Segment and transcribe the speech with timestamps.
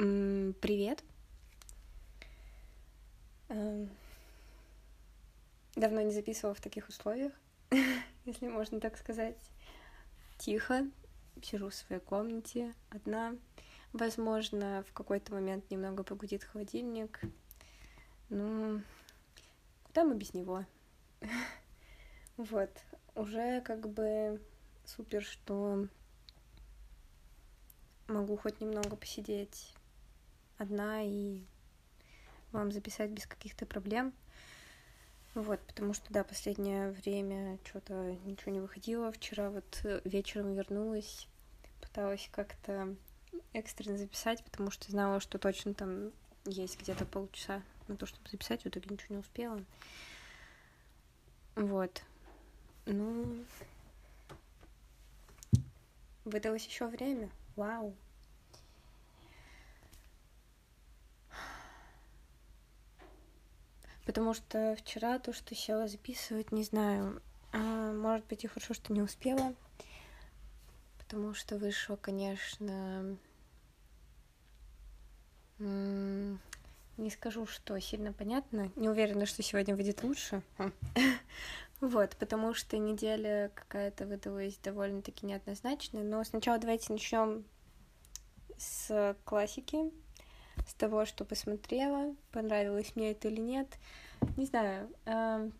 [0.00, 1.04] Привет.
[3.50, 3.90] Эм,
[5.76, 7.34] давно не записывала в таких условиях,
[8.24, 9.36] если можно так сказать.
[10.38, 10.86] Тихо,
[11.42, 13.36] сижу в своей комнате одна.
[13.92, 17.20] Возможно, в какой-то момент немного погудит холодильник.
[18.30, 18.80] Ну,
[19.82, 20.64] куда мы без него?
[22.38, 22.70] Вот,
[23.14, 24.40] уже как бы
[24.86, 25.86] супер, что
[28.08, 29.74] могу хоть немного посидеть
[30.60, 31.42] одна и
[32.52, 34.12] вам записать без каких-то проблем.
[35.34, 39.12] Вот, потому что, да, последнее время что-то ничего не выходило.
[39.12, 41.28] Вчера вот вечером вернулась,
[41.80, 42.94] пыталась как-то
[43.52, 46.12] экстренно записать, потому что знала, что точно там
[46.44, 49.64] есть где-то полчаса на то, чтобы записать, в итоге ничего не успела.
[51.54, 52.02] Вот.
[52.86, 53.44] Ну,
[56.24, 57.30] выдалось еще время.
[57.54, 57.94] Вау.
[64.10, 67.22] Потому что вчера то, что села записывать, не знаю.
[67.52, 69.54] А, может быть, и хорошо, что не успела.
[70.98, 73.16] Потому что вышло, конечно,
[75.60, 78.72] не скажу, что сильно понятно.
[78.74, 80.42] Не уверена, что сегодня выйдет лучше.
[81.80, 86.02] Вот, потому что неделя какая-то выдалась довольно-таки неоднозначная.
[86.02, 87.44] Но сначала давайте начнем
[88.58, 89.90] с классики,
[90.66, 93.78] с того, что посмотрела, понравилось мне это или нет.
[94.36, 95.50] Не знаю, э,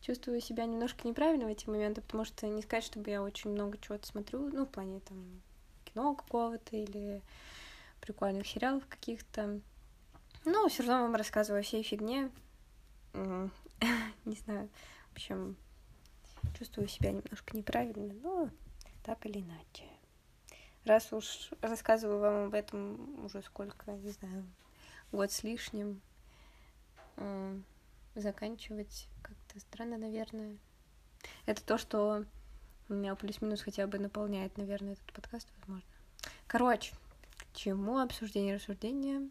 [0.00, 3.78] чувствую себя немножко неправильно в эти моменты, потому что не сказать, чтобы я очень много
[3.78, 5.40] чего-то смотрю, ну, в плане там
[5.84, 7.22] кино какого-то или
[8.00, 9.60] прикольных сериалов каких-то.
[10.44, 12.30] Но все равно вам рассказываю о всей фигне.
[13.12, 14.68] Не знаю,
[15.10, 15.56] в общем,
[16.58, 18.50] чувствую себя немножко неправильно, но
[19.02, 19.84] так или иначе.
[20.84, 24.46] Раз уж рассказываю вам об этом уже сколько, не знаю,
[25.12, 26.00] год с лишним,
[28.14, 30.56] заканчивать как-то странно, наверное.
[31.46, 32.24] Это то, что
[32.88, 35.88] меня плюс-минус хотя бы наполняет, наверное, этот подкаст, возможно.
[36.46, 36.94] Короче,
[37.52, 39.28] чему обсуждение, рассуждение?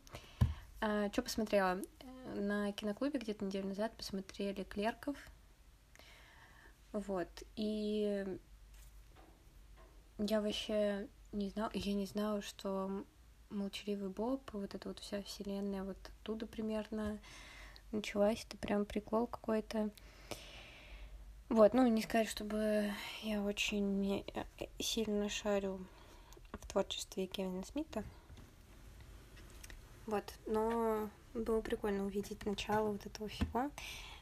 [0.81, 1.81] А, что посмотрела?
[2.35, 5.17] На киноклубе где-то неделю назад посмотрели «Клерков»,
[6.91, 8.25] вот, и
[10.17, 13.03] я вообще не знала, я не знала, что
[13.49, 17.19] молчаливый Боб, вот эта вот вся вселенная вот оттуда примерно
[17.91, 19.89] началась, это прям прикол какой-то.
[21.49, 22.91] Вот, ну, не сказать, чтобы
[23.23, 24.43] я очень э,
[24.77, 25.79] сильно шарю
[26.51, 28.03] в творчестве Кевина Смита.
[30.05, 33.71] Вот, но было прикольно увидеть начало вот этого всего.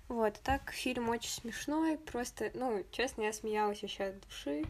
[0.07, 4.63] Вот, так фильм очень смешной, просто, ну, честно, я смеялась вообще от души.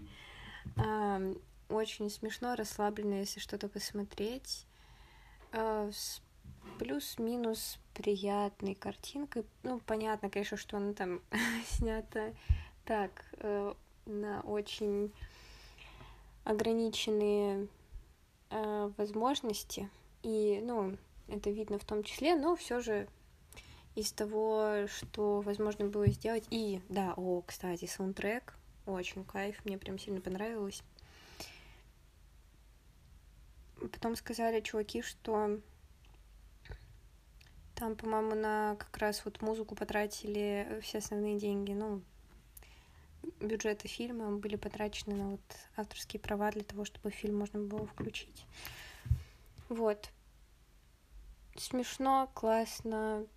[1.70, 4.66] Очень смешно, расслабленно, если что-то посмотреть.
[5.52, 6.22] Э, с
[6.80, 9.46] плюс-минус приятной картинкой.
[9.64, 11.22] Ну, понятно, конечно, что она там
[11.66, 12.34] снята
[12.86, 13.74] так, э,
[14.06, 15.12] на очень
[16.44, 17.68] ограниченные
[18.50, 19.90] э, возможности.
[20.24, 20.98] И, ну,
[21.28, 23.08] это видно в том числе, но все же
[23.96, 26.46] из того, что возможно было сделать.
[26.50, 28.54] И, да, о, кстати, саундтрек,
[28.86, 30.84] очень кайф, мне прям сильно понравилось.
[33.80, 35.60] Потом сказали чуваки, что
[37.76, 42.02] там, по-моему, на как раз вот музыку потратили все основные деньги, ну,
[43.40, 45.42] бюджеты фильма были потрачены на вот
[45.76, 48.46] авторские права для того, чтобы фильм можно было включить.
[49.70, 50.10] Вот.
[51.56, 53.28] Смешно, классно,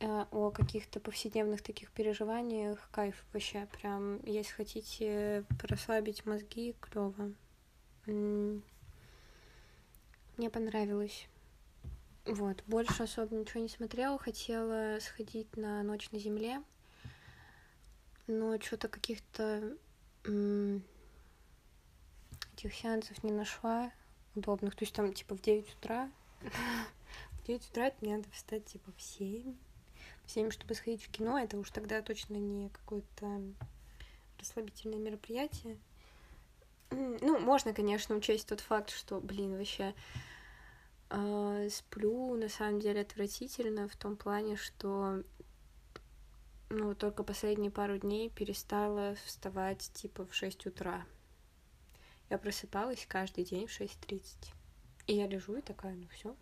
[0.00, 2.88] Э, о каких-то повседневных таких переживаниях.
[2.92, 4.24] Кайф вообще прям.
[4.24, 7.32] Если хотите расслабить мозги, клево.
[10.38, 11.28] Мне понравилось.
[12.24, 14.18] Вот, больше особо ничего не смотрела.
[14.18, 16.62] Хотела сходить на Ночь на земле.
[18.26, 19.76] Но что-то каких-то
[22.56, 23.92] этих сеансов не нашла
[24.34, 24.74] удобных.
[24.76, 26.10] То есть там типа в 9 утра.
[26.40, 29.54] В 9 утра мне надо встать типа в 7
[30.28, 33.42] 7, чтобы сходить в кино, это уж тогда точно не какое-то
[34.38, 35.78] расслабительное мероприятие.
[36.90, 39.94] Ну, можно, конечно, учесть тот факт, что, блин, вообще
[41.70, 45.22] сплю на самом деле отвратительно в том плане, что
[46.70, 51.06] ну, только последние пару дней перестала вставать типа в 6 утра.
[52.28, 54.52] Я просыпалась каждый день в 6.30.
[55.06, 56.36] И я лежу и такая, ну все,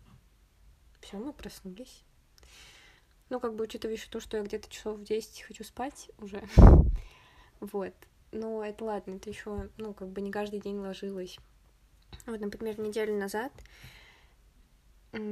[0.99, 2.03] все, мы проснулись.
[3.29, 6.43] Ну, как бы учитывая еще то, что я где-то часов в 10 хочу спать уже.
[7.61, 7.93] вот.
[8.33, 11.37] Но это ладно, это еще, ну, как бы не каждый день ложилась.
[12.25, 13.53] Вот, например, неделю назад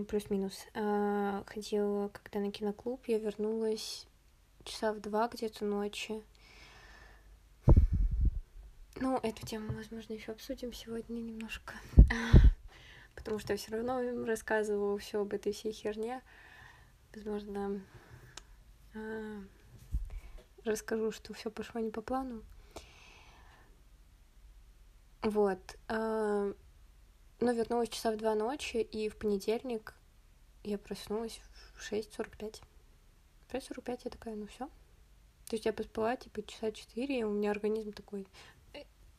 [0.08, 0.66] плюс-минус.
[0.74, 4.08] А, ходила когда на киноклуб, я вернулась
[4.64, 6.24] часа в два где-то ночи.
[8.98, 11.74] Ну, эту тему, возможно, еще обсудим сегодня немножко.
[13.16, 16.22] Потому что я все равно им рассказывала все об этой всей херне.
[17.14, 17.82] Возможно,
[18.94, 19.44] а,
[20.64, 22.44] расскажу, что все пошло не по плану.
[25.22, 25.78] Вот.
[27.40, 29.94] Но вернулась часа в два ночи, и в понедельник
[30.64, 31.40] я проснулась
[31.76, 32.62] в 6.45.
[33.48, 34.68] В 6.45 я такая, ну все.
[35.48, 38.28] То есть я поспала, типа, часа четыре, и у меня организм такой...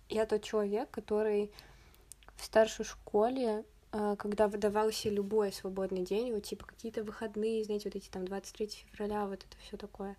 [0.09, 1.53] Я тот человек, который
[2.37, 7.97] в старшей школе, а, когда выдавался любой свободный день, вот типа какие-то выходные, знаете, вот
[7.97, 10.17] эти там 23 февраля, вот это все такое.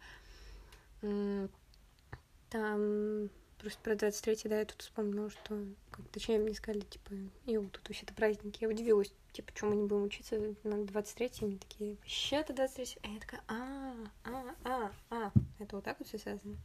[2.49, 7.13] Там Просто про 23 да, я тут вспомнила, что, как, точнее, мне сказали, типа,
[7.45, 8.61] и тут вообще-то праздники.
[8.61, 12.97] Я удивилась, типа, почему мы не будем учиться на 23 Они такие, вообще это 23
[13.01, 13.93] А я такая, а,
[14.25, 16.57] а, а, а, это вот так вот все связано.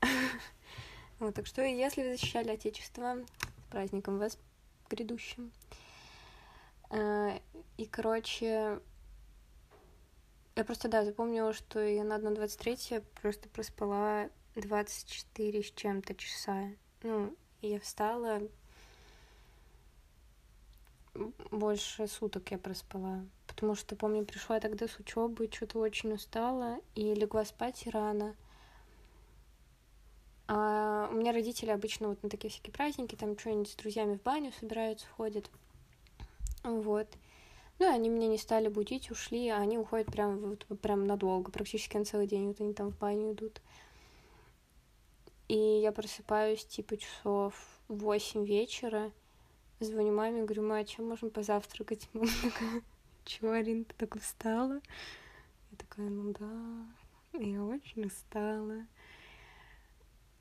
[1.18, 4.36] Вот, так что, если вы защищали Отечество, с праздником вас
[4.90, 5.52] грядущим.
[6.90, 7.40] А,
[7.76, 8.80] и, короче,
[10.56, 16.70] я просто, да, запомнила, что я на одно 23 просто проспала 24 с чем-то часа.
[17.02, 18.42] Ну, я встала,
[21.50, 23.24] больше суток я проспала.
[23.46, 28.34] Потому что, помню, пришла тогда с учебы, что-то очень устала и легла спать рано.
[30.48, 34.22] А у меня родители обычно вот на такие всякие праздники, там что-нибудь с друзьями в
[34.22, 35.50] баню собираются, ходят.
[36.62, 37.08] Вот.
[37.78, 41.50] Ну, и они меня не стали будить, ушли, а они уходят прям, вот, прям надолго,
[41.50, 42.48] практически на целый день.
[42.48, 43.60] Вот они там в баню идут.
[45.48, 47.54] И я просыпаюсь типа часов
[47.88, 49.12] в 8 вечера,
[49.80, 52.08] звоню маме, говорю, мама, чем можем позавтракать?
[52.12, 52.82] Мама такая,
[53.24, 54.80] чего, Арина, ты так устала?
[55.70, 58.86] Я такая, ну да, я очень устала.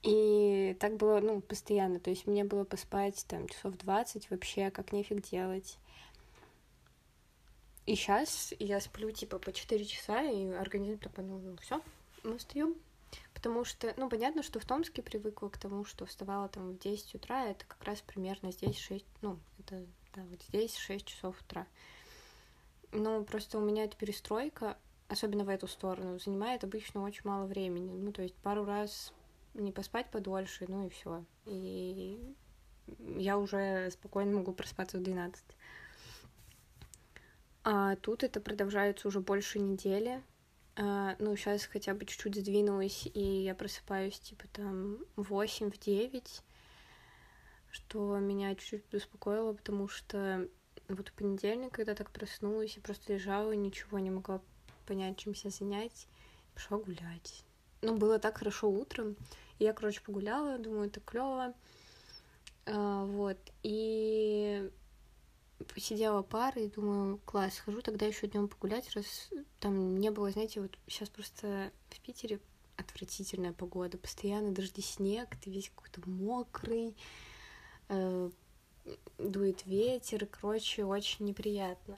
[0.04, 2.00] И так было, ну, постоянно.
[2.00, 5.78] То есть мне было поспать там часов 20 вообще, как нефиг делать.
[7.86, 11.82] И сейчас я сплю типа по 4 часа, и организм такой, ну, ну все,
[12.24, 12.76] мы встаем,
[13.42, 17.16] Потому что, ну, понятно, что в Томске привыкла к тому, что вставала там в 10
[17.16, 19.84] утра, это как раз примерно здесь 6, ну, это,
[20.14, 21.66] да, вот здесь 6 часов утра.
[22.92, 24.78] Но просто у меня эта перестройка,
[25.08, 27.92] особенно в эту сторону, занимает обычно очень мало времени.
[27.92, 29.12] Ну, то есть пару раз
[29.56, 31.26] не поспать подольше, ну и все.
[31.46, 32.36] И
[33.18, 35.44] я уже спокойно могу проспаться в 12.
[37.64, 40.22] А тут это продолжается уже больше недели.
[40.76, 45.78] А, ну, сейчас хотя бы чуть-чуть сдвинулась, и я просыпаюсь, типа, там, в 8, в
[45.78, 46.42] 9,
[47.72, 50.48] что меня чуть-чуть беспокоило, потому что
[50.88, 54.42] вот в понедельник, когда так проснулась, я просто лежала, ничего не могла
[54.86, 56.08] понять, чем себя занять,
[56.54, 57.44] пошла гулять.
[57.82, 59.16] Ну, было так хорошо утром,
[59.60, 61.54] и я, короче, погуляла, думаю, это клево,
[62.66, 64.72] а, вот, и
[65.74, 69.30] посидела пары и думаю, класс, схожу тогда еще днем погулять, раз
[69.60, 72.40] там не было, знаете, вот сейчас просто в Питере
[72.78, 76.96] отвратительная погода, постоянно дожди, снег, ты весь какой-то мокрый,
[77.90, 78.30] э,
[79.18, 81.98] дует ветер, короче, очень неприятно.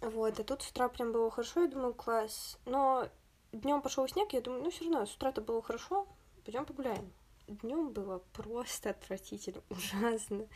[0.00, 2.58] Вот, а тут с утра прям было хорошо, я думаю, класс.
[2.64, 3.08] Но
[3.52, 6.06] днем пошел снег, я думаю, ну все равно, с утра-то было хорошо,
[6.44, 7.12] пойдем погуляем.
[7.46, 10.46] Днем было просто отвратительно, ужасно.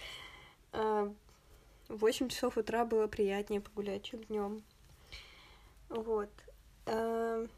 [1.88, 4.62] В 8 часов утра было приятнее погулять, чем днем.
[5.88, 6.28] Вот.
[6.84, 7.48] Эм,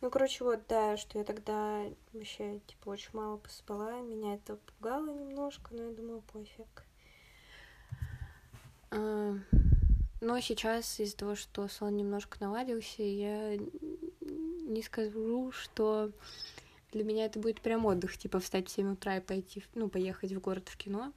[0.00, 4.00] ну, короче, вот, да, что я тогда вообще, типа, очень мало поспала.
[4.02, 6.84] Меня это пугало немножко, но я думаю, пофиг.
[8.90, 9.44] Эм,
[10.20, 13.56] но сейчас из-за того, что сон немножко наладился, я
[14.20, 16.10] не скажу, что
[16.90, 20.32] для меня это будет прям отдых, типа встать в 7 утра и пойти, ну, поехать
[20.32, 21.12] в город в кино.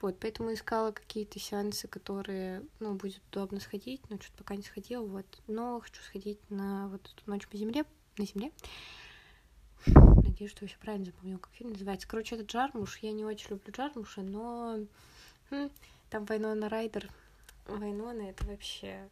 [0.00, 5.04] Вот, поэтому искала какие-то сеансы, которые, ну, будет удобно сходить, но что-то пока не сходила,
[5.04, 5.26] вот.
[5.46, 7.84] Но хочу сходить на вот эту ночь по земле,
[8.18, 8.52] на земле.
[9.86, 12.06] Надеюсь, что все правильно запомнила, как фильм называется.
[12.06, 12.98] Короче, это Джармуш.
[12.98, 14.80] Я не очень люблю Джармуша, но
[15.50, 15.70] хм,
[16.10, 17.08] там Вайнона Райдер.
[17.66, 19.08] Вайнона— это вообще...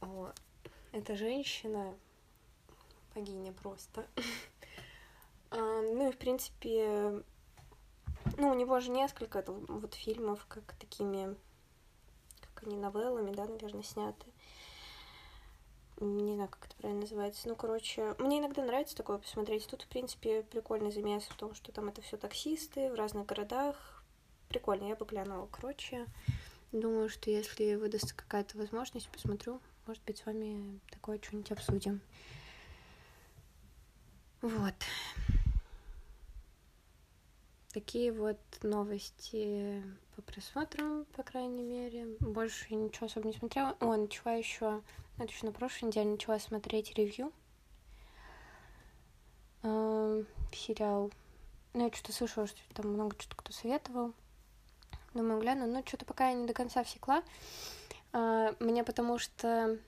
[0.00, 0.32] О,
[0.92, 1.94] это женщина,
[3.14, 4.06] богиня просто.
[5.50, 7.22] а, ну и, в принципе,
[8.38, 11.36] ну, у него же несколько вот фильмов, как такими,
[12.40, 14.26] как они, новеллами, да, наверное, сняты.
[16.00, 17.48] Не знаю, как это правильно называется.
[17.48, 19.66] Ну, короче, мне иногда нравится такое посмотреть.
[19.66, 24.04] Тут, в принципе, прикольный замес в том, что там это все таксисты в разных городах.
[24.48, 25.48] Прикольно, я бы глянула.
[25.50, 26.06] Короче,
[26.72, 32.00] Думаю, что если выдастся какая-то возможность, посмотрю, может быть, с вами такое что-нибудь обсудим.
[34.42, 34.74] Вот.
[37.78, 39.84] Такие вот новости
[40.16, 42.08] по просмотрам, по крайней мере.
[42.18, 43.76] Больше ничего особо не смотрела.
[43.78, 44.82] О, начала еще,
[45.16, 47.32] ну, еще на прошлой неделе начала смотреть ревью.
[49.62, 51.12] Э, сериал.
[51.72, 54.12] Ну, я что-то слышала, что там много что-то кто советовал.
[55.14, 55.68] Думаю, гляну.
[55.68, 57.22] Но что-то пока я не до конца всекла.
[58.12, 59.78] Э, мне потому что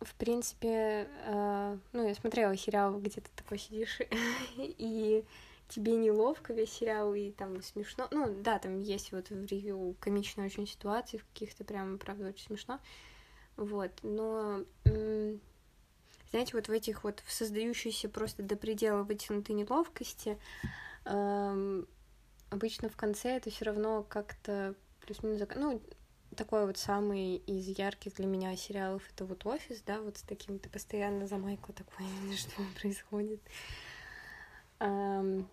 [0.00, 4.00] в принципе, э, ну, я смотрела сериал, где ты такой сидишь
[4.56, 5.24] и
[5.68, 8.08] тебе неловко весь сериал, и там смешно.
[8.10, 12.46] Ну, да, там есть вот в ревью комичные очень ситуации, в каких-то прям, правда, очень
[12.46, 12.80] смешно.
[13.56, 14.64] Вот, но,
[16.30, 20.38] знаете, вот в этих вот в создающейся просто до предела вытянутой неловкости,
[21.04, 21.88] эм,
[22.50, 25.40] обычно в конце это все равно как-то плюс-минус...
[25.56, 25.80] Ну,
[26.36, 30.58] такой вот самый из ярких для меня сериалов это вот офис, да, вот с таким
[30.58, 32.06] ты постоянно за Майкла такой,
[32.36, 33.40] что происходит.
[34.78, 35.46] Um,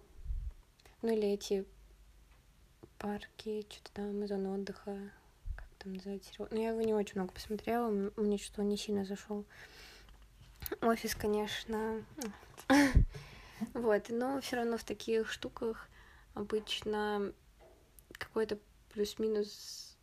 [1.04, 1.66] ну или эти
[2.98, 4.98] парки, что-то там, зона отдыха,
[5.56, 6.32] как там называется.
[6.38, 9.46] Ну, я его не очень много посмотрела, мне что-то не сильно зашел.
[10.82, 12.04] Офис, конечно.
[13.74, 15.90] вот, но все равно в таких штуках
[16.34, 17.34] обычно
[18.14, 18.58] какой-то
[18.94, 19.98] плюс-минус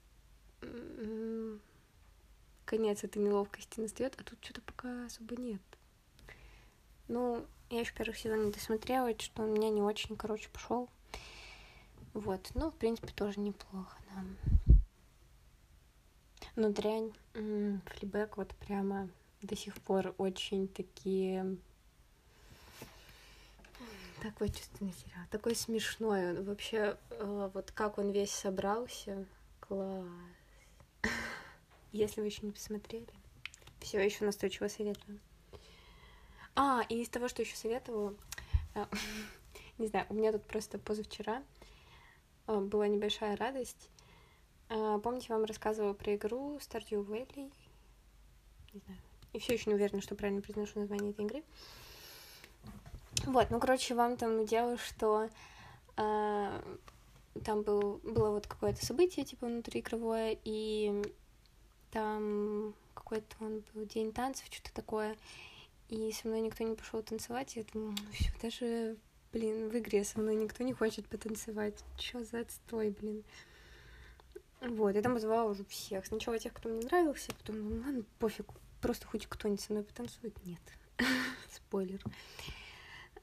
[2.67, 5.63] конец этой неловкости настает, а тут что-то пока особо нет.
[7.09, 10.89] Ну, я еще первый сезон не досмотрела, что у меня не очень, короче, пошел.
[12.13, 14.77] Вот, ну, в принципе, тоже неплохо, да.
[16.57, 19.09] Но дрянь, флибэк вот прямо
[19.41, 21.57] до сих пор очень такие...
[24.21, 26.37] Такой чувственный сериал, такой смешной.
[26.37, 29.25] Он вообще, э, вот как он весь собрался,
[29.61, 30.05] класс.
[31.93, 33.09] Если вы еще не посмотрели,
[33.81, 35.21] все еще настойчиво советую.
[36.55, 38.15] А, и из того, что еще советовала,
[38.75, 38.85] э,
[39.79, 41.43] не знаю, у меня тут просто позавчера
[42.47, 43.89] э, была небольшая радость.
[44.69, 47.53] Э, помните, вам рассказывала про игру Stardew Valley?
[48.73, 49.01] Не знаю.
[49.33, 51.43] И все еще не уверена, что правильно произношу название этой игры.
[53.27, 55.29] Вот, ну, короче, вам там дело, что
[55.97, 56.63] э,
[57.45, 61.03] там был, было вот какое-то событие, типа, внутриигровое, и
[61.91, 65.17] там какой-то он был день танцев, что-то такое
[65.91, 68.97] и со мной никто не пошел танцевать, я думаю, ну все, даже,
[69.33, 71.85] блин, в игре со мной никто не хочет потанцевать.
[71.99, 73.25] Чё за отстой, блин.
[74.61, 76.07] Вот, я там позвала уже всех.
[76.07, 78.47] Сначала тех, кто мне нравился, потом, ну ладно, пофиг,
[78.81, 80.35] просто хоть кто-нибудь со мной потанцует.
[80.45, 80.61] Нет.
[81.51, 82.03] Спойлер.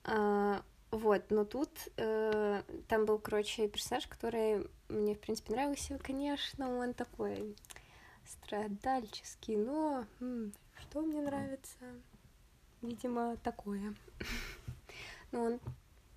[0.04, 6.00] А, вот, но тут э, там был, короче, персонаж, который мне, в принципе, нравился.
[6.00, 7.56] Конечно, он такой
[8.26, 11.78] страдальческий, но м, что мне нравится?
[12.88, 13.94] Видимо, такое.
[15.32, 15.60] Ну,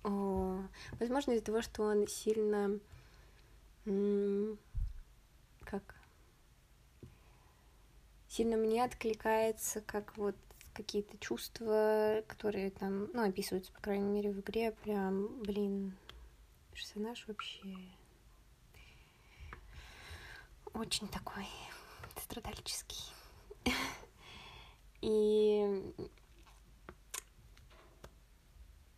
[0.03, 0.69] он...
[0.99, 2.79] Возможно, из-за того, что он сильно...
[5.65, 5.95] Как?
[8.27, 10.35] Сильно мне откликается, как вот
[10.73, 15.97] какие-то чувства, которые там, ну, описываются, по крайней мере, в игре, прям, блин,
[16.71, 17.75] персонаж вообще
[20.73, 21.45] очень такой
[22.17, 23.03] страдальческий.
[25.01, 25.93] И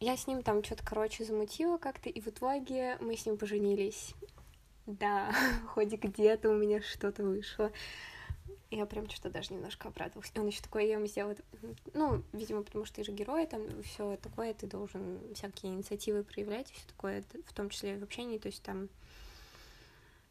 [0.04, 4.14] я с ним там что-то, короче, замутила как-то, и в итоге мы с ним поженились.
[4.86, 5.34] Да,
[5.74, 7.72] хоть где-то у меня что-то вышло.
[8.70, 10.32] Я прям что-то даже немножко обрадовалась.
[10.34, 11.36] И он еще такой, я ему сделал...
[11.94, 16.72] Ну, видимо, потому что ты же герой, там все такое, ты должен всякие инициативы проявлять,
[16.72, 18.90] все такое, в том числе в общении, то есть там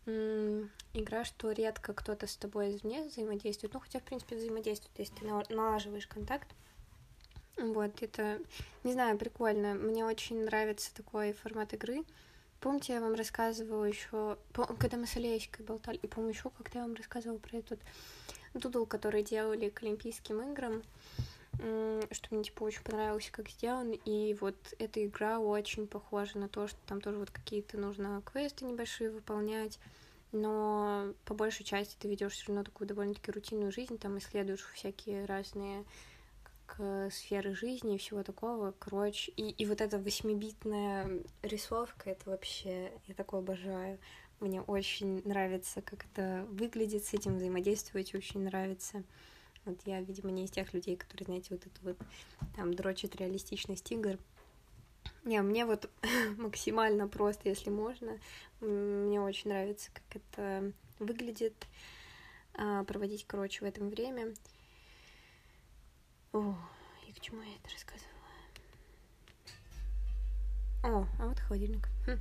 [0.05, 5.55] игра, что редко кто-то с тобой извне взаимодействует, ну, хотя, в принципе, взаимодействует, если ты
[5.55, 6.49] налаживаешь контакт,
[7.59, 8.38] вот, это,
[8.85, 9.75] не знаю, прикольно.
[9.75, 12.04] Мне очень нравится такой формат игры.
[12.61, 16.87] Помните, я вам рассказывала еще, когда мы с Олеськой болтали, и помню еще, когда я
[16.87, 17.80] вам рассказывала про этот
[18.54, 20.82] дудл, который делали к Олимпийским играм,
[21.56, 26.68] что мне, типа, очень понравилось, как сделан, и вот эта игра очень похожа на то,
[26.68, 29.78] что там тоже вот какие-то нужно квесты небольшие выполнять,
[30.30, 35.25] но по большей части ты ведешь все равно такую довольно-таки рутинную жизнь, там исследуешь всякие
[35.26, 35.85] разные
[37.11, 43.14] сферы жизни и всего такого, короче, и, и вот эта восьмибитная рисовка, это вообще, я
[43.14, 43.99] такое обожаю.
[44.41, 49.05] Мне очень нравится, как это выглядит, с этим взаимодействовать очень нравится.
[49.64, 51.97] Вот я, видимо, не из тех людей, которые, знаете, вот это вот
[52.57, 54.19] там дрочит реалистичность игр.
[55.25, 55.88] Не, мне вот
[56.37, 58.19] максимально просто, если можно.
[58.61, 61.55] Мне очень нравится, как это выглядит,
[62.55, 64.35] а, проводить, короче, в этом время.
[66.33, 66.55] О,
[67.07, 68.12] и к чему я это рассказывала?
[70.83, 71.89] О, а вот холодильник.
[72.07, 72.19] Хм.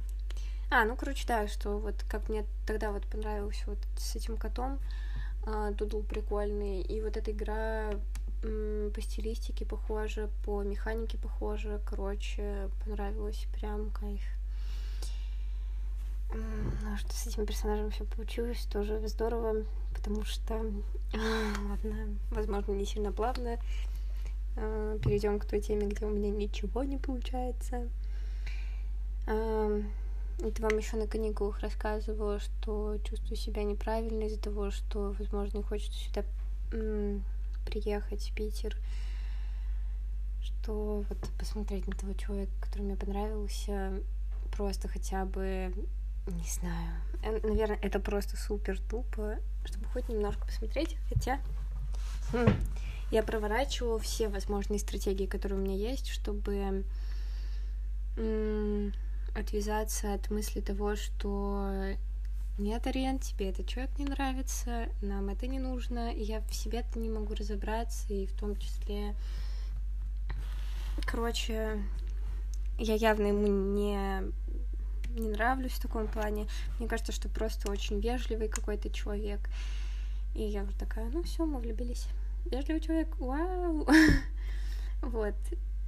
[0.70, 4.80] А, ну, короче, да, что вот как мне тогда вот понравилось вот с этим котом,
[5.46, 7.92] а, doodle прикольный, и вот эта игра
[8.42, 14.22] по стилистике похожа, по механике похожа, короче, понравилось, прям кайф.
[16.34, 19.64] Ну, что с этим персонажем все получилось, тоже здорово,
[19.94, 20.56] потому что,
[21.14, 23.58] ладно, возможно, не сильно плавно.
[24.56, 27.88] А, Перейдем к той теме, где у меня ничего не получается.
[29.26, 35.64] Это вам еще на каникулах рассказывала, что чувствую себя неправильно из-за того, что, возможно, не
[35.64, 36.24] хочется сюда
[37.66, 38.76] приехать в Питер,
[40.42, 44.02] что вот посмотреть на того человека, который мне понравился,
[44.52, 45.74] просто хотя бы,
[46.28, 46.92] не знаю,
[47.24, 51.40] э, наверное, это просто супер тупо, чтобы хоть немножко посмотреть, хотя
[52.32, 52.50] хм,
[53.12, 56.84] я проворачивала все возможные стратегии, которые у меня есть, чтобы
[59.36, 61.96] отвязаться от мысли того, что
[62.58, 67.00] нет, Ариен, тебе этот человек не нравится, нам это не нужно, и я в себе-то
[67.00, 69.16] не могу разобраться, и в том числе...
[71.06, 71.82] Короче,
[72.78, 74.22] я явно ему не,
[75.10, 76.48] не нравлюсь в таком плане.
[76.78, 79.50] Мне кажется, что просто очень вежливый какой-то человек.
[80.36, 82.06] И я уже такая, ну все, мы влюбились.
[82.46, 83.88] Вежливый человек, вау!
[85.02, 85.36] Вот.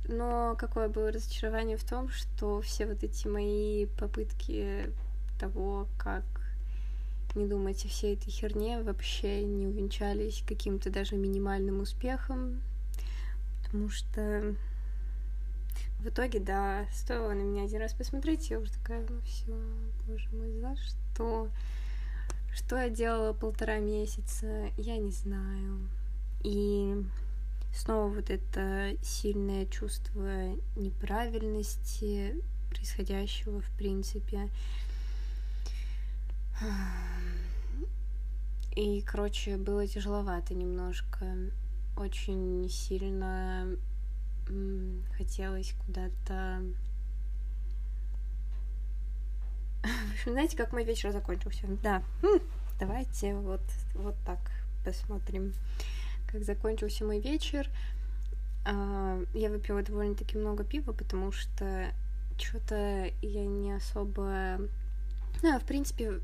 [0.07, 4.89] Но какое было разочарование в том, что все вот эти мои попытки
[5.39, 6.23] того, как
[7.35, 12.61] не думать о всей этой херне, вообще не увенчались каким-то даже минимальным успехом,
[13.63, 14.55] потому что
[15.99, 19.53] в итоге, да, стоило на меня один раз посмотреть, я уже такая, ну все,
[20.05, 21.47] боже мой, за что?
[22.53, 25.87] Что я делала полтора месяца, я не знаю.
[26.43, 26.95] И
[27.73, 32.35] снова вот это сильное чувство неправильности
[32.69, 34.49] происходящего, в принципе.
[38.75, 41.25] И, короче, было тяжеловато немножко.
[41.95, 43.67] Очень сильно
[45.17, 46.61] хотелось куда-то...
[50.25, 51.67] В знаете, как мой вечер закончился?
[51.83, 52.01] Да,
[52.79, 53.61] давайте вот,
[53.95, 54.39] вот так
[54.83, 55.53] посмотрим,
[56.33, 57.69] как закончился мой вечер.
[58.65, 61.93] А, я выпила довольно-таки много пива, потому что
[62.37, 64.59] что-то я не особо...
[65.41, 66.19] Ну, в принципе,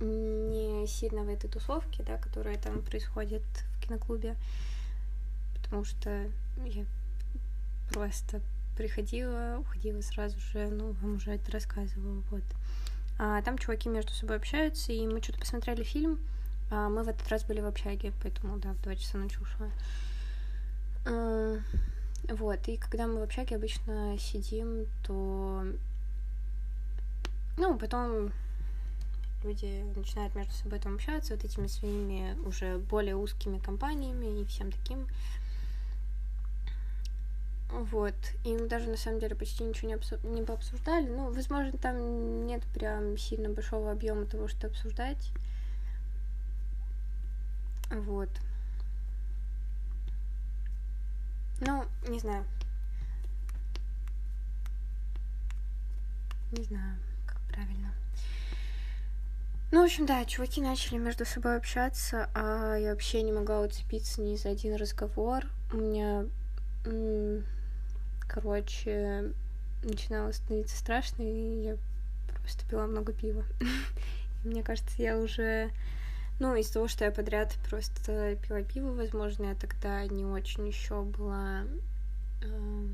[0.00, 3.42] не сильно в этой тусовке, да, которая там происходит
[3.74, 4.36] в киноклубе,
[5.54, 6.30] потому что
[6.64, 6.84] я
[7.90, 8.40] просто
[8.76, 12.44] приходила, уходила сразу же, ну, вам уже это рассказывала, вот.
[13.18, 16.20] А там чуваки между собой общаются, и мы что-то посмотрели фильм,
[16.70, 19.68] а мы в этот раз были в общаге, поэтому, да, в два часа ночи ушла.
[21.06, 21.56] А,
[22.28, 25.64] вот, и когда мы в общаге обычно сидим, то...
[27.56, 28.32] Ну, потом
[29.44, 34.70] люди начинают между собой там общаться вот этими своими уже более узкими компаниями и всем
[34.70, 35.06] таким.
[37.70, 38.14] Вот.
[38.44, 40.18] И мы даже на самом деле почти ничего не, обсу...
[40.22, 41.08] не пообсуждали.
[41.08, 45.32] Ну, возможно, там нет прям сильно большого объема того, что обсуждать.
[47.90, 48.28] Вот.
[51.60, 52.44] Ну, не знаю.
[56.52, 56.96] Не знаю,
[57.26, 57.94] как правильно.
[59.70, 64.22] Ну, в общем, да, чуваки начали между собой общаться, а я вообще не могла уцепиться
[64.22, 65.44] ни за один разговор.
[65.72, 66.24] У меня,
[68.26, 69.34] короче,
[69.82, 71.76] начинало становиться страшно, и я
[72.40, 73.44] просто пила много пива.
[74.44, 75.70] Мне кажется, я уже...
[76.38, 81.02] Ну, из-за того, что я подряд просто пила пиво, возможно, я тогда не очень еще
[81.02, 81.64] была...
[82.42, 82.86] Э,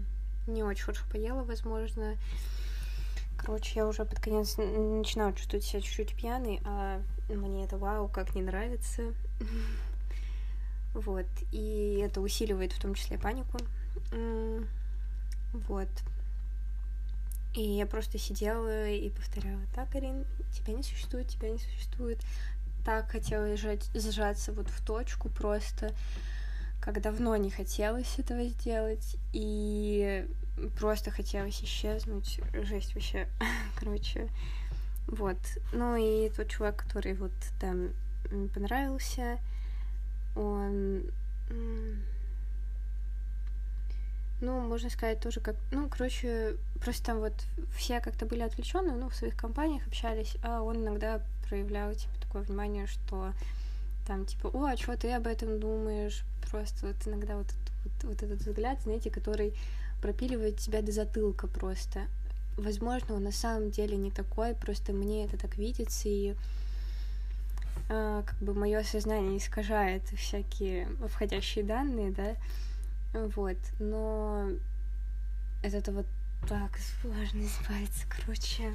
[0.47, 2.17] не очень хорошо поела, возможно.
[3.37, 8.35] Короче, я уже под конец начинала чувствовать себя чуть-чуть пьяной, а мне это вау, как
[8.35, 9.03] не нравится.
[10.95, 11.27] Вот.
[11.51, 13.59] И это усиливает в том числе панику.
[15.53, 15.89] Вот.
[17.55, 22.21] И я просто сидела и повторяла, так, Арин, тебя не существует, тебя не существует.
[22.85, 25.93] Так хотела сжать, сжаться вот в точку просто,
[26.81, 29.17] как давно не хотелось этого сделать.
[29.33, 30.27] И
[30.79, 32.41] просто хотелось исчезнуть.
[32.53, 33.27] Жесть вообще.
[33.79, 34.29] Короче,
[35.07, 35.39] вот.
[35.73, 37.91] Ну и тот чувак, который вот там
[38.55, 39.39] понравился,
[40.35, 41.05] он...
[44.41, 45.57] Ну, можно сказать, тоже как...
[45.71, 47.33] Ну, короче, просто там вот
[47.75, 52.43] все как-то были отвлечены, ну, в своих компаниях общались, а он иногда проявлял, типа, такое
[52.43, 53.33] внимание, что
[54.09, 56.25] там типа, о, а что ты об этом думаешь?
[56.51, 57.47] Просто вот иногда вот,
[57.85, 59.55] вот, вот этот взгляд, знаете, который
[60.03, 62.09] пропиливает тебя до затылка просто.
[62.57, 66.35] Возможно, он на самом деле не такой, просто мне это так видится, и
[67.89, 72.35] э, как бы мое сознание искажает всякие входящие данные, да,
[73.13, 74.49] вот, но
[75.63, 76.05] от этого
[76.49, 78.73] так сложно избавиться, короче,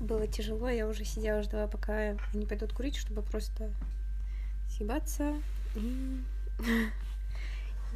[0.00, 3.70] было тяжело, я уже сидела, ждала, пока они пойдут курить, чтобы просто
[4.68, 5.34] съебаться
[5.76, 6.20] и,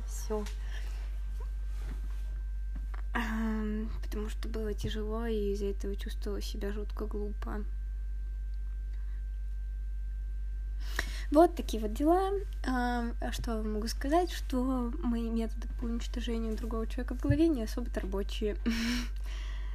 [0.07, 0.45] все.
[4.03, 7.65] Потому что было тяжело, и из-за этого чувствовала себя жутко глупо.
[11.31, 12.33] Вот такие вот дела.
[12.65, 18.01] А что могу сказать, что мои методы по уничтожению другого человека в голове не особо-то
[18.01, 18.57] рабочие.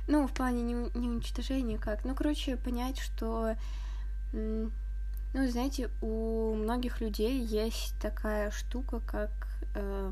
[0.10, 2.04] Ну, в плане не, не уничтожения как.
[2.04, 3.56] Ну, короче, понять, что...
[4.32, 4.72] Ну,
[5.34, 9.30] знаете, у многих людей есть такая штука, как...
[9.76, 10.12] Э,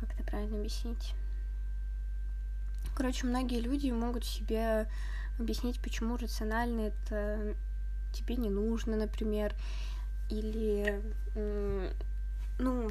[0.00, 1.14] как это правильно объяснить?
[2.96, 4.88] Короче, многие люди могут себе
[5.38, 7.54] объяснить, почему рационально это
[8.12, 9.54] тебе не нужно, например,
[10.30, 11.00] или,
[12.58, 12.90] ну,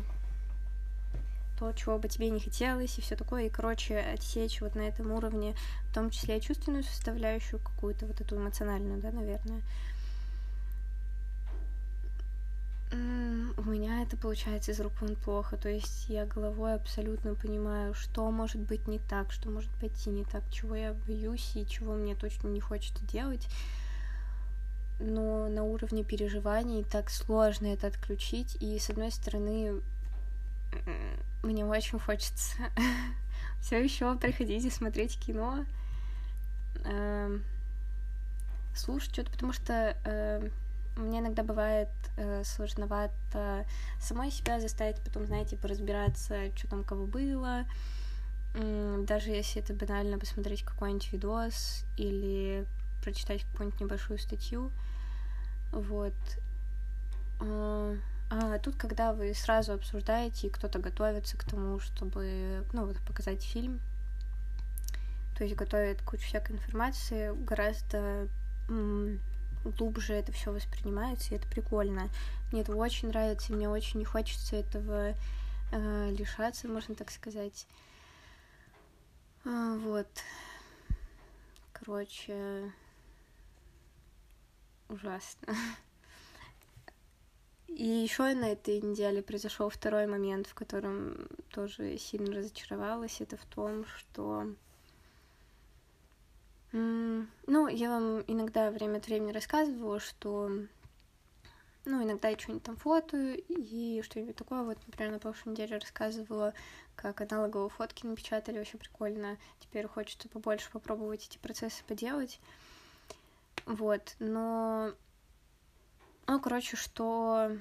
[1.64, 5.12] то, чего бы тебе не хотелось, и все такое, и, короче, отсечь вот на этом
[5.12, 5.56] уровне,
[5.90, 9.62] в том числе и чувственную составляющую, какую-то вот эту эмоциональную, да, наверное.
[12.92, 18.30] У меня это получается из рук вон плохо, то есть я головой абсолютно понимаю, что
[18.30, 22.14] может быть не так, что может пойти не так, чего я боюсь и чего мне
[22.14, 23.48] точно не хочется делать.
[25.00, 29.82] Но на уровне переживаний так сложно это отключить, и с одной стороны
[31.44, 32.58] мне очень хочется
[33.62, 35.66] все еще приходить и смотреть кино,
[36.84, 37.44] эм,
[38.76, 40.52] слушать что-то, потому что эм,
[40.96, 43.66] мне иногда бывает э, сложновато
[44.00, 47.66] самой себя заставить потом, знаете, поразбираться, что там кого было,
[48.54, 52.68] даже если это банально посмотреть какой-нибудь видос или
[53.02, 54.72] прочитать какую-нибудь небольшую статью,
[55.72, 56.14] вот.
[58.36, 63.44] А тут, когда вы сразу обсуждаете, и кто-то готовится к тому, чтобы, ну, вот, показать
[63.44, 63.80] фильм,
[65.38, 68.28] то есть готовит кучу всякой информации, гораздо
[69.64, 72.10] глубже это все воспринимается, и это прикольно.
[72.52, 75.14] Мне это очень нравится, мне очень не хочется этого
[75.72, 77.68] э, лишаться, можно так сказать.
[79.46, 80.08] А, вот.
[81.72, 82.72] Короче,
[84.90, 85.54] ужасно.
[87.68, 93.22] И еще на этой неделе произошел второй момент, в котором тоже сильно разочаровалась.
[93.22, 94.48] Это в том, что...
[96.72, 100.50] Ну, я вам иногда время от времени рассказывала, что
[101.86, 104.64] ну, иногда я что-нибудь там фотою и что-нибудь такое.
[104.64, 106.54] Вот, например, на прошлой неделе рассказывала,
[106.96, 109.38] как аналоговые фотки напечатали, вообще прикольно.
[109.60, 112.40] Теперь хочется побольше попробовать эти процессы поделать.
[113.66, 114.94] Вот, но
[116.28, 117.52] ну, короче, что,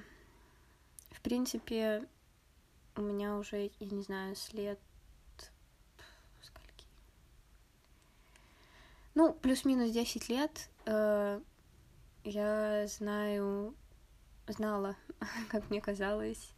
[1.11, 2.07] в принципе,
[2.95, 4.79] у меня уже, я не знаю, след...
[6.41, 6.85] Скольки?
[9.15, 11.41] Ну, плюс-минус 10 лет э,
[12.23, 13.75] я знаю,
[14.47, 14.95] знала,
[15.49, 16.53] как мне казалось,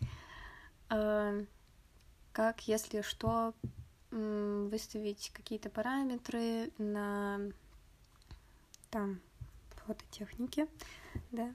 [0.89, 1.45] э,
[2.31, 3.53] как, если что,
[4.11, 7.41] выставить какие-то параметры на
[8.89, 9.19] там
[9.85, 10.67] фототехнике,
[11.31, 11.53] да,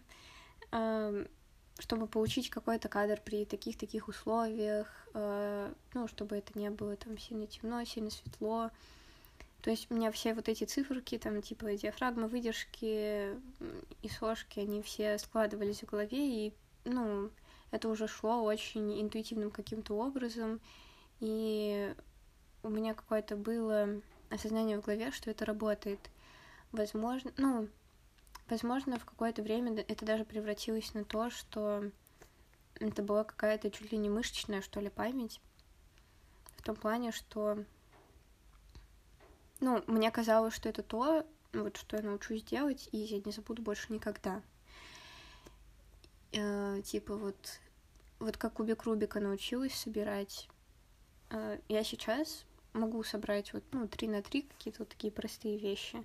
[0.71, 7.47] чтобы получить какой-то кадр при таких-таких условиях, э, ну, чтобы это не было там сильно
[7.47, 8.71] темно, сильно светло.
[9.63, 13.35] То есть у меня все вот эти циферки, там, типа диафрагмы, выдержки
[14.03, 16.55] и сошки, они все складывались в голове, и,
[16.85, 17.31] ну,
[17.71, 20.61] это уже шло очень интуитивным каким-то образом,
[21.21, 21.95] и
[22.63, 26.11] у меня какое-то было осознание в голове, что это работает.
[26.73, 27.69] Возможно, ну,
[28.51, 31.85] Возможно, в какое-то время это даже превратилось на то, что
[32.81, 35.41] это была какая-то чуть ли не мышечная, что ли, память.
[36.57, 37.65] В том плане, что...
[39.61, 43.63] Ну, мне казалось, что это то, вот что я научусь делать, и я не забуду
[43.63, 44.43] больше никогда.
[46.33, 47.61] Э, типа вот,
[48.19, 50.49] вот как кубик Рубика научилась собирать,
[51.31, 56.05] э, я сейчас могу собрать вот, ну, 3 на 3 какие-то вот такие простые вещи.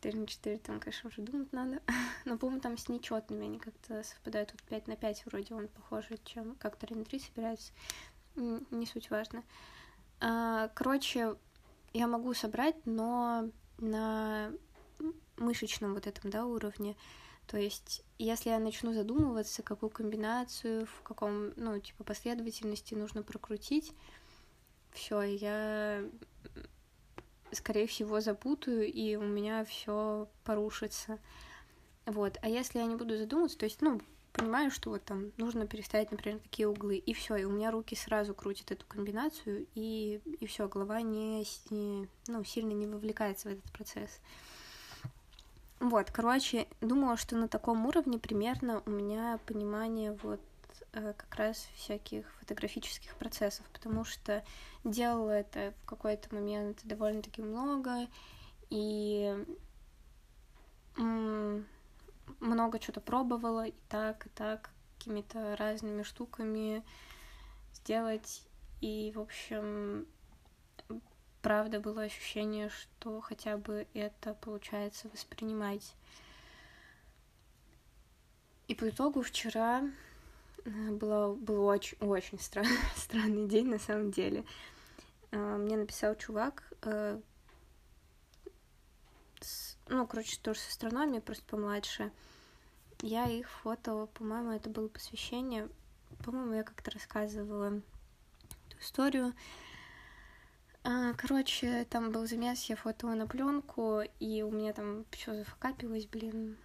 [0.00, 1.82] 4 на 4, там, конечно, уже думать надо.
[2.24, 4.52] Но, по-моему, там с нечетными они как-то совпадают.
[4.52, 7.72] Вот 5 на 5 вроде он похоже, чем как 3 на 3 собирается.
[8.36, 9.42] Не суть важно.
[10.20, 11.36] А, короче,
[11.92, 14.52] я могу собрать, но на
[15.36, 16.96] мышечном вот этом, да, уровне.
[17.46, 23.92] То есть, если я начну задумываться, какую комбинацию, в каком, ну, типа, последовательности нужно прокрутить,
[24.92, 26.02] все, я,
[27.52, 31.18] скорее всего, запутаю, и у меня все порушится.
[32.06, 32.38] Вот.
[32.42, 34.00] А если я не буду задумываться, то есть, ну,
[34.32, 37.94] понимаю, что вот там нужно переставить, например, такие углы, и все, и у меня руки
[37.94, 43.52] сразу крутят эту комбинацию, и, и все, голова не, не, ну, сильно не вовлекается в
[43.52, 44.20] этот процесс.
[45.80, 50.40] Вот, короче, думала, что на таком уровне примерно у меня понимание вот
[50.92, 54.44] как раз всяких фотографических процессов, потому что
[54.84, 58.08] делала это в какой-то момент довольно-таки много,
[58.70, 59.46] и
[62.40, 66.84] много чего-то пробовала и так, и так, какими-то разными штуками
[67.72, 68.42] сделать.
[68.80, 70.06] И, в общем,
[71.42, 75.94] правда было ощущение, что хотя бы это получается воспринимать.
[78.68, 79.90] И по итогу вчера э,
[80.64, 84.44] было, был очень, очень стран, странный день на самом деле.
[85.30, 87.20] Э, мне написал чувак, э,
[89.88, 92.12] ну, короче, тоже с астрономией, просто помладше.
[93.02, 95.68] Я их фотала, по-моему, это было посвящение.
[96.24, 97.80] По-моему, я как-то рассказывала
[98.68, 99.34] эту историю.
[100.82, 106.56] Короче, там был замес, я фотала на пленку, и у меня там все зафакапилось, блин.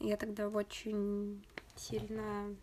[0.00, 1.44] Я тогда очень
[1.76, 2.56] сильно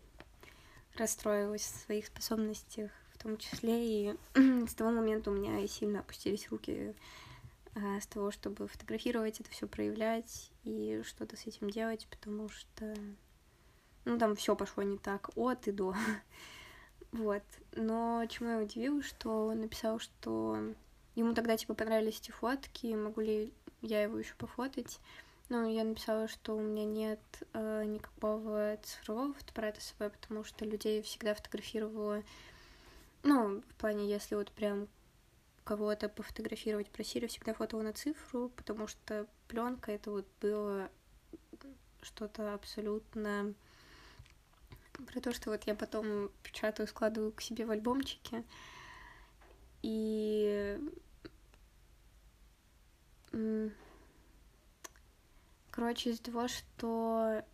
[0.96, 4.16] расстроилась в своих способностях, в том числе, и
[4.66, 6.94] с того момента у меня сильно опустились руки
[7.74, 12.94] а, с того, чтобы фотографировать это все проявлять и что-то с этим делать, потому что
[14.06, 15.94] ну там все пошло не так от и до.
[17.12, 17.42] Вот.
[17.72, 20.58] Но чему я удивилась, что он написал, что
[21.14, 25.00] ему тогда типа понравились эти фотки, могу ли я его еще пофотать.
[25.48, 27.20] Ну, я написала, что у меня нет
[27.52, 32.24] э, никакого цифрового фотоаппарата с собой, потому что людей всегда фотографировала,
[33.22, 34.88] ну, в плане, если вот прям
[35.62, 40.90] кого-то пофотографировать просили, всегда фотала на цифру, потому что пленка это вот было
[42.02, 43.54] что-то абсолютно
[44.92, 48.42] про то, что вот я потом печатаю, складываю к себе в альбомчике.
[49.82, 50.78] И
[55.76, 57.44] короче, из-за того, что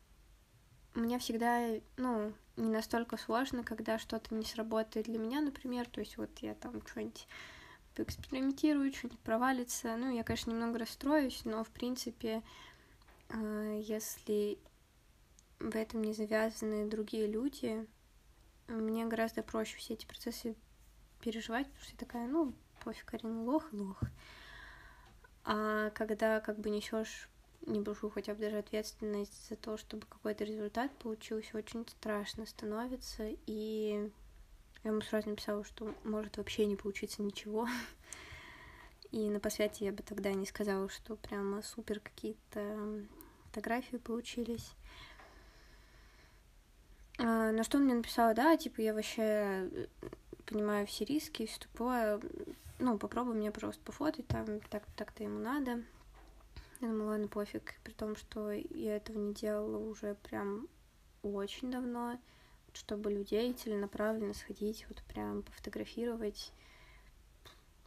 [0.94, 6.16] мне всегда, ну, не настолько сложно, когда что-то не сработает для меня, например, то есть
[6.16, 7.26] вот я там что-нибудь
[7.96, 9.96] поэкспериментирую, что-нибудь провалится.
[9.96, 12.44] Ну, я, конечно, немного расстроюсь, но, в принципе,
[13.28, 14.56] э, если
[15.58, 17.84] в этом не завязаны другие люди,
[18.68, 20.54] мне гораздо проще все эти процессы
[21.20, 22.54] переживать, потому что я такая, ну,
[22.84, 24.00] пофиг, Карин, лох, лох.
[25.44, 27.28] А когда как бы несешь
[27.66, 34.10] небольшую хотя бы даже ответственность за то, чтобы какой-то результат получился, очень страшно становится, и
[34.84, 37.68] я ему сразу написала, что может вообще не получиться ничего.
[39.12, 43.04] И на посвяти я бы тогда не сказала, что прямо супер какие-то
[43.44, 44.72] фотографии получились.
[47.18, 49.86] А, на что он мне написал, да, типа, я вообще э,
[50.46, 52.20] понимаю все риски, все тупое,
[52.78, 55.82] ну, попробуй мне просто пофотать, там, так, так-то ему надо.
[56.82, 60.68] Я думала, ладно, пофиг, при том, что я этого не делала уже прям
[61.22, 62.18] очень давно
[62.74, 66.52] чтобы людей целенаправленно сходить, вот прям пофотографировать,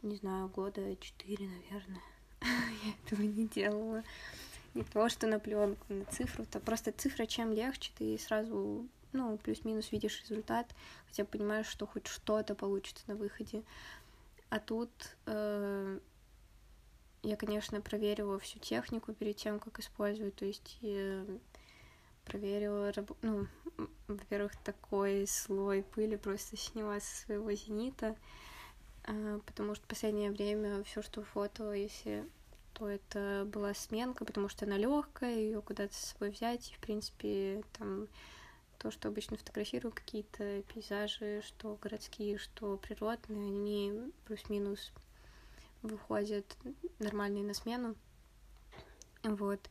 [0.02, 2.02] не знаю, года четыре, наверное.
[2.40, 4.02] Я этого не делала.
[4.74, 6.44] Не то, что на пленку, на цифру.
[6.44, 10.74] То просто цифра чем легче, ты сразу, ну, плюс-минус видишь результат,
[11.08, 13.62] хотя понимаешь, что хоть что-то получится на выходе.
[14.50, 14.90] А тут
[15.24, 15.98] э,
[17.26, 21.26] я, конечно, проверила всю технику перед тем, как использовать, то есть э,
[22.24, 23.48] проверила, ну,
[24.06, 28.14] во-первых, такой слой пыли просто сняла со своего зенита,
[29.04, 32.28] а, потому что в последнее время все, что фото, если
[32.74, 36.78] то это была сменка, потому что она легкая, ее куда-то с собой взять, и, в
[36.78, 38.06] принципе, там
[38.78, 44.92] то, что обычно фотографирую, какие-то пейзажи, что городские, что природные, они плюс-минус
[45.86, 46.56] выходят
[46.98, 47.94] нормальные на смену.
[49.22, 49.70] Вот.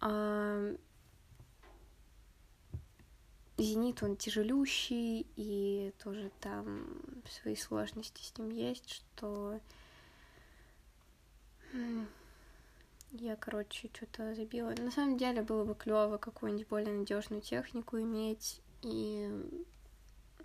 [0.00, 0.74] А
[3.58, 9.60] Зенит, он тяжелющий, и тоже там свои сложности с ним есть, что
[13.12, 14.74] я, короче, что-то забила.
[14.78, 19.30] На самом деле было бы клево какую-нибудь более надежную технику иметь и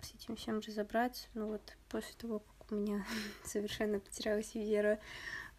[0.00, 1.28] с этим всем разобраться.
[1.34, 3.04] Ну вот после того, как у меня
[3.44, 4.98] совершенно потерялась вера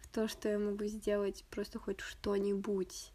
[0.00, 3.12] в то, что я могу сделать просто хоть что-нибудь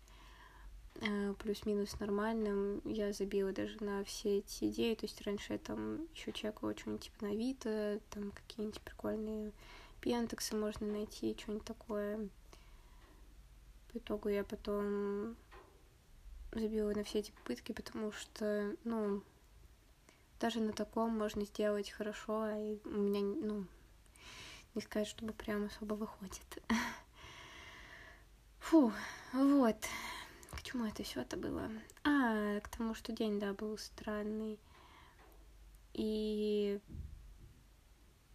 [1.01, 4.95] э, плюс-минус нормальным, я забила даже на все эти идеи.
[4.95, 9.51] То есть раньше я там еще чекала что-нибудь типа на Авито, там какие-нибудь прикольные
[10.01, 12.29] пентексы можно найти, что-нибудь такое.
[13.91, 15.35] По итогу я потом
[16.53, 19.23] забила на все эти попытки, потому что, ну,
[20.39, 23.65] даже на таком можно сделать хорошо, а у меня, ну,
[24.75, 26.63] не сказать, чтобы прям особо выходит.
[28.59, 28.91] Фу,
[29.33, 29.87] вот.
[30.51, 31.69] К чему это все это было?
[32.03, 34.59] А, к тому, что день, да, был странный.
[35.93, 36.79] И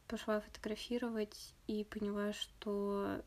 [0.08, 3.22] пошла фотографировать и поняла, что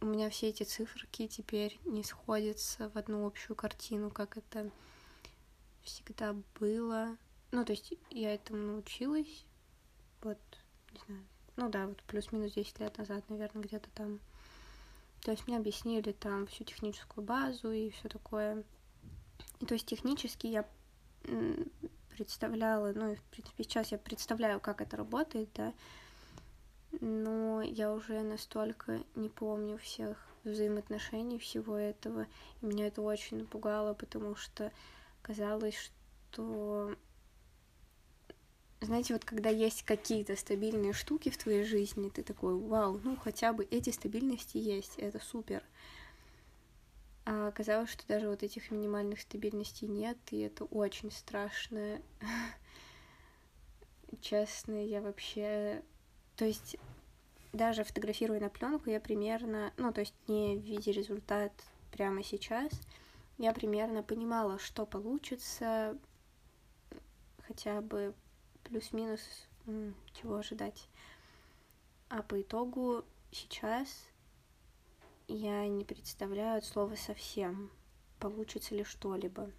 [0.00, 4.70] у меня все эти циферки теперь не сходятся в одну общую картину, как это
[5.82, 7.16] всегда было.
[7.50, 9.46] Ну, то есть я этому научилась,
[10.22, 10.38] вот,
[10.92, 14.20] не знаю, ну да, вот плюс-минус 10 лет назад, наверное, где-то там.
[15.20, 18.64] То есть мне объяснили там всю техническую базу и все такое.
[19.60, 20.66] И то есть технически я
[22.16, 25.72] представляла, ну и в принципе сейчас я представляю, как это работает, да,
[27.00, 32.26] но я уже настолько не помню всех взаимоотношений всего этого,
[32.60, 34.72] и меня это очень напугало, потому что
[35.22, 35.76] казалось,
[36.32, 36.94] что
[38.86, 43.52] знаете, вот когда есть какие-то стабильные штуки в твоей жизни, ты такой, вау, ну хотя
[43.52, 45.62] бы эти стабильности есть, это супер.
[47.24, 52.02] А оказалось, что даже вот этих минимальных стабильностей нет, и это очень страшно.
[54.20, 55.82] Честно, я вообще...
[56.36, 56.76] То есть
[57.52, 61.52] даже фотографируя на пленку, я примерно, ну, то есть не в виде результат
[61.92, 62.72] прямо сейчас,
[63.38, 65.96] я примерно понимала, что получится,
[67.46, 68.14] хотя бы
[68.72, 69.20] плюс-минус,
[70.14, 70.88] чего ожидать.
[72.08, 74.08] А по итогу сейчас
[75.28, 77.70] я не представляю от слова совсем,
[78.18, 79.50] получится ли что-либо.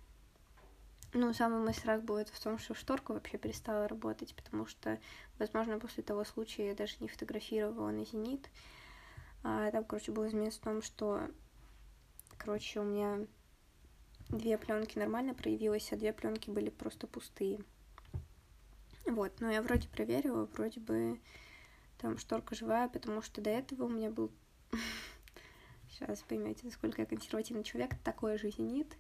[1.13, 4.99] Ну, самый мой страх был это в том, что шторка вообще перестала работать, потому что,
[5.37, 8.49] возможно, после того случая я даже не фотографировала на «Зенит».
[9.43, 11.29] А там, короче, был изменец в том, что,
[12.39, 13.27] короче, у меня
[14.29, 17.63] две пленки нормально проявилось, а две пленки были просто пустые.
[19.05, 21.19] Вот, но я вроде проверила, вроде бы
[21.97, 24.31] там шторка живая, потому что до этого у меня был...
[25.89, 28.95] Сейчас поймете, насколько я консервативный человек, такой же «Зенит».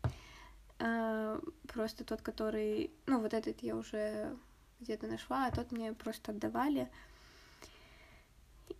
[0.79, 2.91] А, просто тот, который...
[3.05, 4.37] Ну, вот этот я уже
[4.79, 6.89] где-то нашла, а тот мне просто отдавали.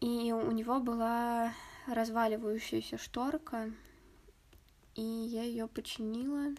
[0.01, 1.53] И у него была
[1.88, 3.71] разваливающаяся шторка,
[4.95, 6.53] и я ее починила.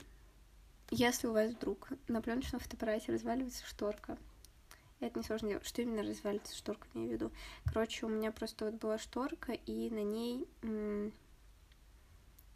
[0.90, 4.18] Если у вас вдруг на пленочном фотоаппарате разваливается шторка,
[5.06, 5.66] это не сложно делать.
[5.66, 7.32] Что именно развалится шторка, имею в виду?
[7.66, 10.48] Короче, у меня просто вот была шторка, и на ней,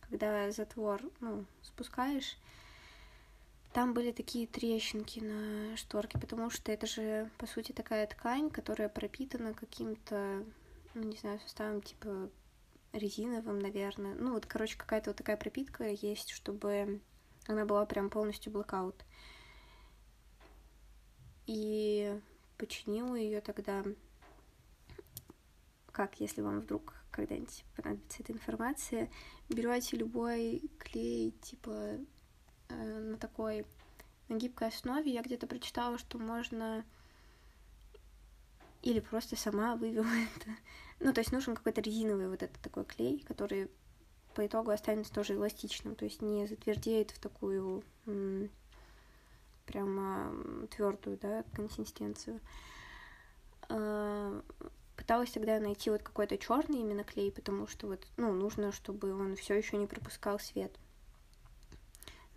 [0.09, 2.37] когда затвор, ну, спускаешь,
[3.73, 8.89] там были такие трещинки на шторке, потому что это же, по сути, такая ткань, которая
[8.89, 10.45] пропитана каким-то,
[10.95, 12.31] ну, не знаю, составом типа
[12.93, 14.15] резиновым, наверное.
[14.15, 17.01] Ну, вот, короче, какая-то вот такая пропитка есть, чтобы
[17.47, 19.05] она была прям полностью блокаут.
[21.47, 22.19] И
[22.59, 23.83] починила ее тогда,
[25.93, 29.11] как, если вам вдруг когда-нибудь понадобится эта информация,
[29.49, 31.99] берете любой клей, типа
[32.69, 33.65] Э, на такой
[34.29, 35.13] на гибкой основе.
[35.13, 36.85] Я где-то прочитала, что можно
[38.83, 40.51] или просто сама вывела это.
[41.01, 43.71] Ну, то есть нужен какой-то резиновый вот этот такой клей, который
[44.35, 47.83] по итогу останется тоже эластичным, то есть не затвердеет в такую
[49.69, 50.33] прямо
[50.71, 52.41] твердую, да, консистенцию.
[53.69, 54.43] А,
[54.97, 59.37] пыталась тогда найти вот какой-то черный именно клей, потому что вот, ну, нужно, чтобы он
[59.37, 60.77] все еще не пропускал свет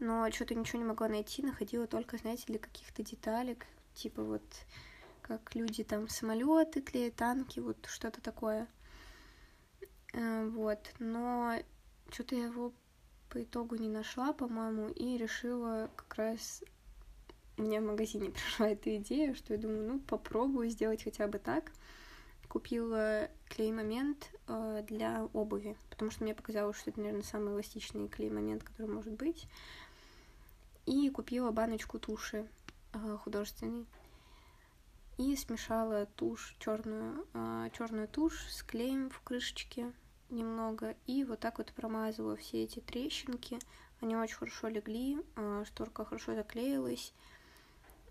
[0.02, 4.42] но что-то ничего не могла найти, находила только, знаете, для каких-то деталек, типа вот
[5.22, 8.68] как люди там самолеты клеят, танки, вот что-то такое.
[10.14, 11.56] Э, вот, но
[12.10, 12.74] что-то я его
[13.30, 16.64] по итогу не нашла, по-моему, и решила как раз
[17.58, 21.72] меня в магазине пришла эта идея, что я думаю, ну, попробую сделать хотя бы так.
[22.48, 28.64] Купила клей-момент э, для обуви, потому что мне показалось, что это, наверное, самый эластичный клей-момент,
[28.64, 29.48] который может быть.
[30.86, 32.46] И купила баночку туши
[32.94, 33.86] э, художественной.
[35.18, 39.94] И смешала тушь черную э, черную тушь с клеем в крышечке
[40.30, 43.60] немного и вот так вот промазала все эти трещинки.
[44.02, 45.20] Они очень хорошо легли
[45.66, 47.14] шторка хорошо заклеилась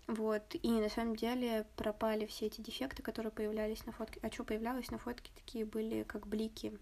[0.07, 4.19] Вот, и на самом деле пропали все эти дефекты, которые появлялись на фотке.
[4.23, 6.77] А что появлялось на фотке, такие были как блики.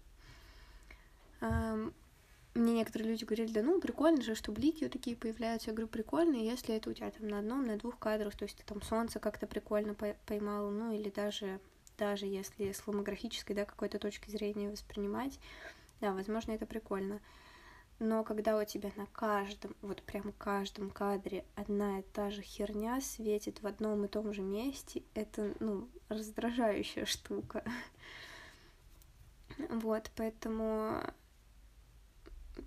[1.40, 5.70] Мне некоторые люди говорили, да ну, прикольно же, что блики вот такие появляются.
[5.70, 8.56] Я говорю, прикольно, если это у тебя там на одном, на двух кадрах, то есть
[8.56, 9.94] ты там солнце как-то прикольно
[10.26, 11.60] поймал, ну, или даже,
[11.96, 15.38] даже если с ломографической, да, какой-то точки зрения воспринимать,
[16.00, 17.20] да, возможно, это прикольно.
[18.00, 22.98] Но когда у тебя на каждом, вот прям каждом кадре одна и та же херня
[23.02, 27.62] светит в одном и том же месте, это, ну, раздражающая штука.
[29.68, 31.02] Вот, поэтому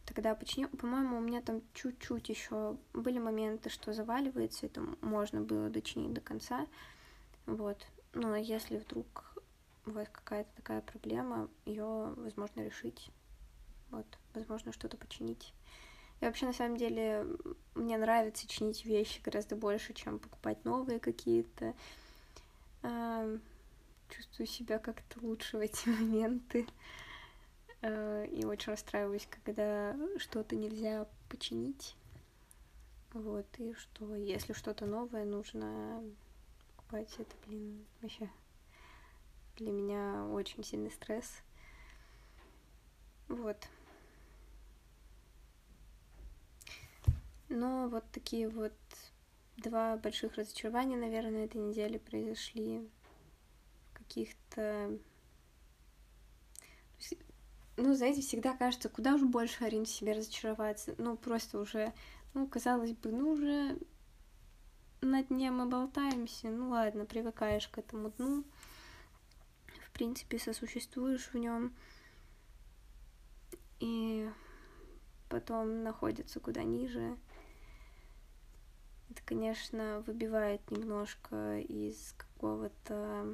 [0.05, 0.69] тогда починил.
[0.69, 6.21] По-моему, у меня там чуть-чуть еще были моменты, что заваливается, это можно было дочинить до
[6.21, 6.67] конца.
[7.47, 7.87] Вот.
[8.13, 9.35] Но если вдруг
[9.85, 13.09] вас какая-то такая проблема, ее возможно решить.
[13.93, 15.53] Вот, возможно, что-то починить.
[16.19, 17.27] И вообще, на самом деле,
[17.75, 21.75] мне нравится чинить вещи гораздо больше, чем покупать новые какие-то.
[24.09, 26.65] Чувствую себя как-то лучше в эти моменты.
[27.81, 31.95] Э, и очень расстраиваюсь, когда что-то нельзя починить.
[33.13, 36.03] Вот, и что если что-то новое нужно
[36.75, 38.27] покупать, это, блин, вообще
[39.57, 41.43] для меня очень сильный стресс.
[43.27, 43.57] Вот.
[47.53, 48.73] Но вот такие вот
[49.57, 52.89] два больших разочарования, наверное, на этой неделе произошли.
[53.93, 54.97] Каких-то
[57.77, 60.95] ну, знаете, всегда кажется, куда уже больше Арин в себе разочароваться.
[60.97, 61.93] Ну, просто уже,
[62.33, 63.77] ну, казалось бы, ну, уже
[65.01, 68.43] на дне мы болтаемся, ну, ладно, привыкаешь к этому дну,
[69.85, 71.73] в принципе, сосуществуешь в нем,
[73.79, 74.29] и
[75.29, 77.17] потом находится куда ниже.
[79.13, 83.27] Это, конечно, выбивает немножко из какого-то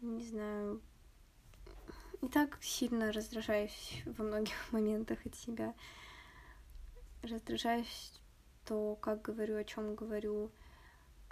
[0.00, 0.80] не знаю,
[2.20, 5.74] не так сильно раздражаюсь во многих моментах от себя.
[7.22, 8.20] Раздражаюсь
[8.64, 10.50] то, как говорю, о чем говорю,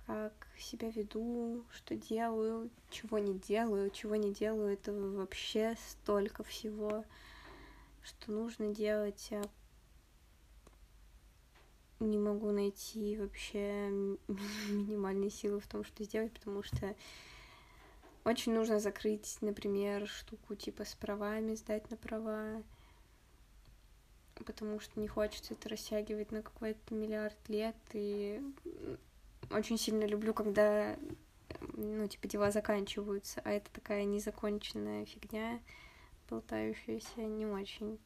[0.06, 7.04] как себя веду, что делаю, чего не делаю, чего не делаю, это вообще столько всего,
[8.04, 9.42] что нужно делать, а
[12.00, 13.88] не могу найти вообще
[14.68, 16.94] минимальной силы в том, что сделать, потому что
[18.24, 22.62] очень нужно закрыть, например, штуку типа с правами, сдать на права,
[24.44, 28.42] потому что не хочется это растягивать на какой-то миллиард лет, и
[29.50, 30.96] очень сильно люблю, когда,
[31.74, 35.60] ну, типа, дела заканчиваются, а это такая незаконченная фигня,
[36.28, 37.98] болтающаяся не очень.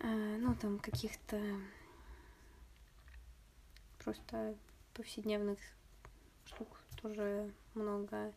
[0.00, 1.38] А, ну, там каких-то
[4.02, 4.56] просто
[4.94, 5.58] повседневных
[6.44, 6.68] штук
[7.00, 8.32] тоже много,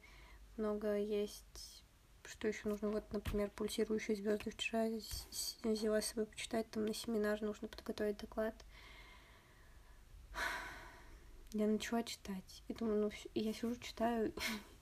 [0.58, 1.84] много есть.
[2.26, 2.90] Что еще нужно?
[2.90, 4.88] Вот, например, пульсирующие звезды вчера
[5.64, 8.56] взяла с собой почитать, там на семинар нужно подготовить доклад.
[11.52, 12.64] Я начала читать.
[12.68, 14.34] И думаю, ну, я сижу, читаю,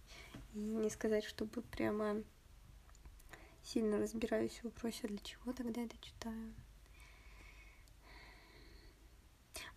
[0.54, 2.24] не сказать, чтобы прямо
[3.64, 6.54] сильно разбираюсь в вопросе, для чего тогда это читаю.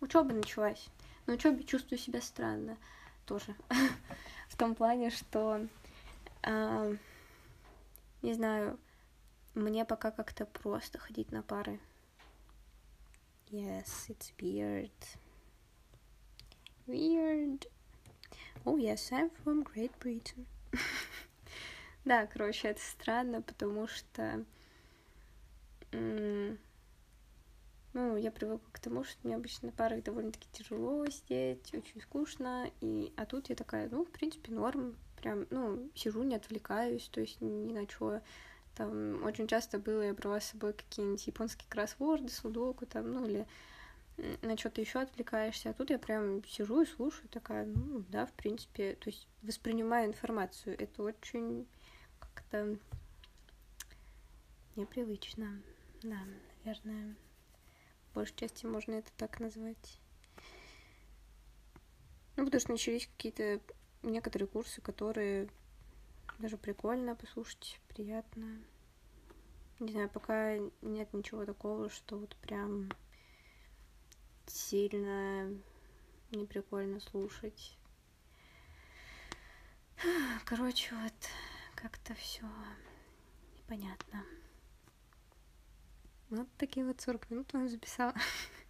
[0.01, 0.87] Учеба началась.
[1.25, 2.77] На учебе чувствую себя странно
[3.25, 3.55] тоже.
[4.49, 5.67] в том плане, что,
[6.43, 6.97] э,
[8.21, 8.79] не знаю,
[9.53, 11.79] мне пока как-то просто ходить на пары.
[13.49, 14.91] Yes, it's weird.
[16.87, 17.67] Weird.
[18.65, 20.45] Oh, yes, I'm from Great Britain.
[22.05, 24.43] да, короче, это странно, потому что
[27.95, 32.69] ну, я привыкла к тому, что мне обычно на парах довольно-таки тяжело сидеть, очень скучно,
[32.81, 33.13] и...
[33.15, 37.39] а тут я такая, ну, в принципе, норм, прям, ну, сижу, не отвлекаюсь, то есть
[37.39, 38.21] ни на что.
[38.75, 43.47] Там очень часто было, я брала с собой какие-нибудь японские кроссворды, судоку, там, ну, или
[44.41, 48.33] на что-то еще отвлекаешься, а тут я прям сижу и слушаю, такая, ну, да, в
[48.33, 51.65] принципе, то есть воспринимаю информацию, это очень
[52.19, 52.77] как-то
[54.75, 55.61] непривычно,
[56.03, 56.19] да,
[56.65, 57.15] наверное
[58.15, 59.99] большей части можно это так назвать.
[62.35, 63.61] Ну, потому что начались какие-то
[64.03, 65.49] некоторые курсы, которые
[66.39, 68.59] даже прикольно послушать, приятно.
[69.79, 72.89] Не знаю, пока нет ничего такого, что вот прям
[74.47, 75.49] сильно
[76.31, 77.77] неприкольно слушать.
[80.45, 81.13] Короче, вот
[81.75, 82.45] как-то все
[83.57, 84.23] непонятно.
[86.29, 88.13] Вот такие вот 40 минут он записала.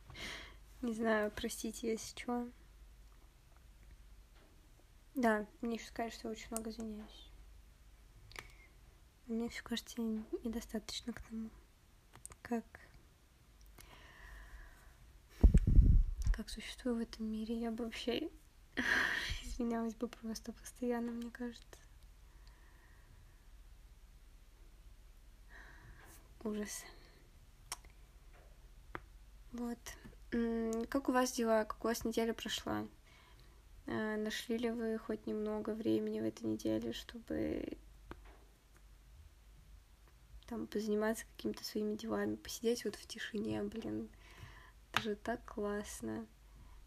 [0.82, 2.50] Не знаю, простите, если что.
[5.16, 7.32] Да, мне еще скажешь, что я очень много извиняюсь.
[9.28, 11.50] Мне все кажется недостаточно к тому,
[12.42, 12.64] как
[16.36, 17.58] как существую в этом мире.
[17.58, 18.30] Я бы вообще
[19.44, 21.80] извинялась бы просто постоянно, мне кажется.
[26.44, 26.84] Ужас.
[29.58, 29.78] Вот.
[30.90, 31.64] Как у вас дела?
[31.64, 32.86] Как у вас неделя прошла?
[33.88, 37.78] А, нашли ли вы хоть немного времени в этой неделе, чтобы
[40.48, 44.10] там позаниматься какими-то своими делами, посидеть вот в тишине, блин,
[44.92, 46.26] это же так классно.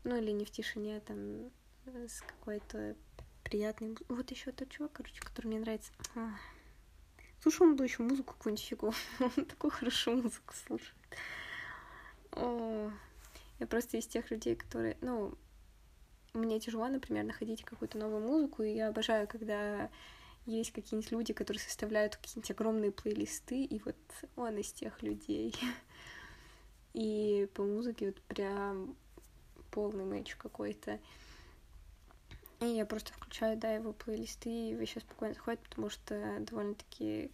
[0.05, 1.51] Ну или не в тишине, а там
[1.87, 2.97] с какой-то
[3.45, 3.97] приятной...
[4.09, 5.91] Вот еще тот чувак, короче, который мне нравится.
[6.15, 6.33] А.
[7.41, 8.93] Слушай, он бы еще музыку какую-нибудь фигу.
[9.21, 10.95] Он такую хорошо музыку слушает.
[12.39, 12.91] О,
[13.59, 15.35] я просто из тех людей, которые, ну,
[16.35, 19.91] мне тяжело, например, находить какую-то новую музыку, и я обожаю, когда
[20.47, 23.97] есть какие-нибудь люди, которые составляют какие-нибудь огромные плейлисты, и вот
[24.37, 25.55] он из тех людей.
[26.95, 28.97] И по музыке вот прям
[29.71, 30.99] полный мэч какой-то.
[32.61, 37.31] И я просто включаю, да, его плейлисты, и вообще спокойно заходит, потому что довольно-таки,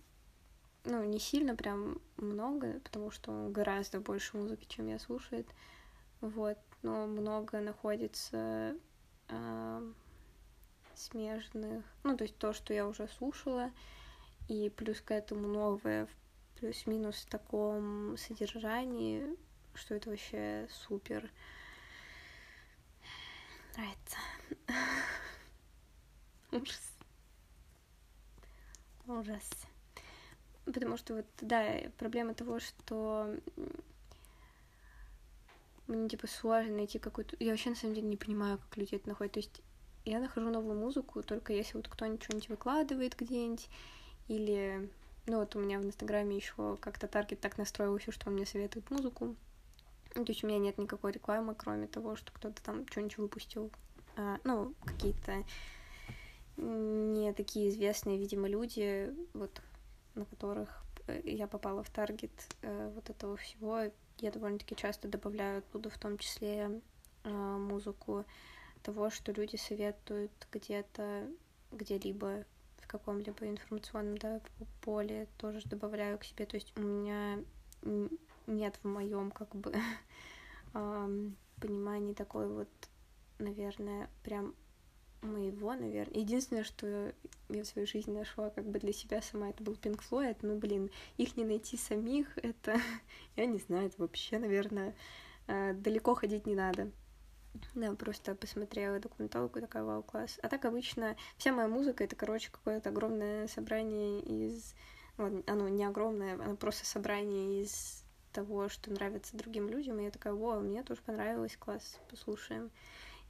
[0.85, 5.47] ну, не сильно прям много, потому что он гораздо больше музыки, чем я слушает.
[6.20, 8.76] Вот, но много находится
[9.28, 9.93] э,
[10.95, 13.70] смежных, ну, то есть то, что я уже слушала,
[14.49, 16.09] и плюс к этому новое
[16.57, 19.37] плюс-минус в таком содержании,
[19.74, 21.30] что это вообще супер.
[23.76, 24.18] Нравится.
[26.53, 26.93] Ужас.
[29.07, 29.51] Ужас.
[30.65, 31.65] Потому что вот, да,
[31.99, 33.37] проблема того, что
[35.87, 37.37] мне, типа, сложно найти какую-то...
[37.39, 39.35] Я вообще, на самом деле, не понимаю, как люди это находят.
[39.35, 39.62] То есть
[40.05, 43.69] я нахожу новую музыку только если вот кто-нибудь что-нибудь выкладывает где-нибудь,
[44.29, 44.91] или...
[45.27, 48.91] Ну, вот у меня в Инстаграме еще как-то таргет так настроился, что он мне советует
[48.91, 49.37] музыку.
[50.15, 53.71] Ну, то есть у меня нет никакой рекламы, кроме того, что кто-то там что-нибудь выпустил.
[54.17, 55.45] А, ну, какие-то
[56.57, 59.61] не такие известные, видимо, люди, вот
[60.15, 62.31] на которых э, я попала в таргет
[62.62, 63.91] э, вот этого всего.
[64.19, 66.81] Я довольно-таки часто добавляю оттуда в том числе
[67.25, 68.25] э, музыку
[68.83, 71.29] того, что люди советуют где-то,
[71.73, 72.45] где-либо
[72.79, 74.41] в каком-либо информационном да,
[74.83, 76.47] поле, тоже добавляю к себе.
[76.47, 77.43] То есть у меня
[78.47, 79.75] нет в моем как бы
[81.61, 82.69] понимании такой вот,
[83.39, 84.55] наверное, прям
[85.25, 86.20] моего, наверное.
[86.20, 87.12] Единственное, что
[87.49, 90.39] я в своей жизни нашла как бы для себя сама, это был Pink Floyd.
[90.43, 92.81] Ну, блин, их не найти самих, это,
[93.37, 94.95] я не знаю, это вообще, наверное,
[95.47, 96.91] э, далеко ходить не надо.
[97.75, 100.39] Да, просто посмотрела документалку, такая вау, класс.
[100.43, 104.75] А так обычно вся моя музыка это, короче, какое-то огромное собрание из...
[105.16, 110.01] Вот, оно не огромное, оно просто собрание из того, что нравится другим людям.
[110.01, 112.72] И я такая, вау, мне тоже понравилось, класс, послушаем.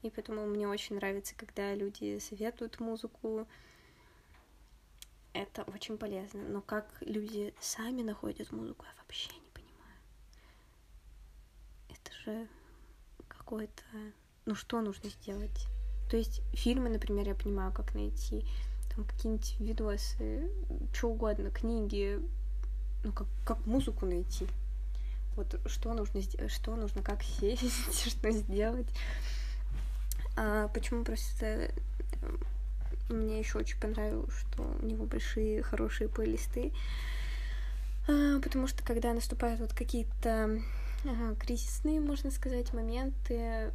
[0.05, 3.49] И поэтому мне очень нравится, когда люди советуют музыку.
[5.33, 6.43] Это очень полезно.
[6.43, 9.99] Но как люди сами находят музыку, я вообще не понимаю.
[11.89, 12.49] Это же
[13.29, 13.83] какой-то...
[14.45, 15.67] Ну, что нужно сделать?
[16.11, 18.45] То есть фильмы, например, я понимаю, как найти.
[18.95, 20.51] Там какие-нибудь видосы,
[20.93, 22.21] что угодно, книги.
[23.05, 24.47] Ну, как, как музыку найти?
[25.35, 28.89] Вот что нужно сделать, что нужно, как сесть, что сделать.
[30.37, 31.71] А почему просто э,
[33.09, 36.73] мне еще очень понравилось, что у него большие хорошие плейлисты.
[38.09, 40.61] А, потому что когда наступают вот какие-то
[41.05, 43.71] а, кризисные, можно сказать, моменты,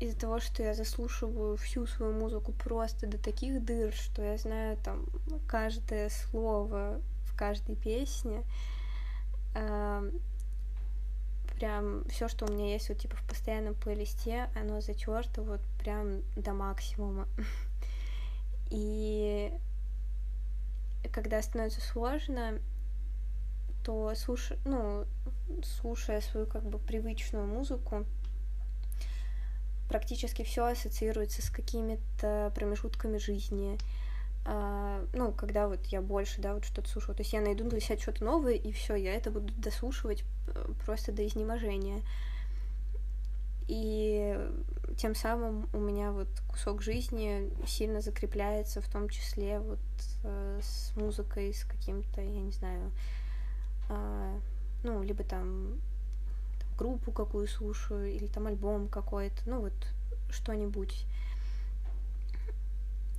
[0.00, 4.76] из-за того, что я заслушиваю всю свою музыку просто до таких дыр, что я знаю
[4.82, 5.06] там
[5.46, 8.42] каждое слово в каждой песне,
[11.62, 16.22] прям все, что у меня есть вот типа в постоянном плейлисте, оно затерто вот прям
[16.34, 17.28] до максимума.
[18.70, 19.52] И
[21.12, 22.58] когда становится сложно,
[23.84, 24.54] то слуш...
[24.64, 25.06] ну,
[25.62, 28.06] слушая свою как бы привычную музыку,
[29.88, 33.78] практически все ассоциируется с какими-то промежутками жизни,
[34.44, 37.14] а, ну, когда вот я больше, да, вот что-то слушаю.
[37.14, 40.72] То есть я найду для себя что-то новое, и все, я это буду дослушивать э,
[40.84, 42.02] просто до изнеможения.
[43.68, 44.36] И
[44.96, 49.78] тем самым у меня вот кусок жизни сильно закрепляется, в том числе вот
[50.24, 52.90] э, с музыкой, с каким-то, я не знаю,
[53.88, 54.40] э,
[54.82, 55.80] ну, либо там
[56.76, 59.74] группу какую слушаю, или там альбом какой-то, ну вот
[60.30, 61.06] что-нибудь.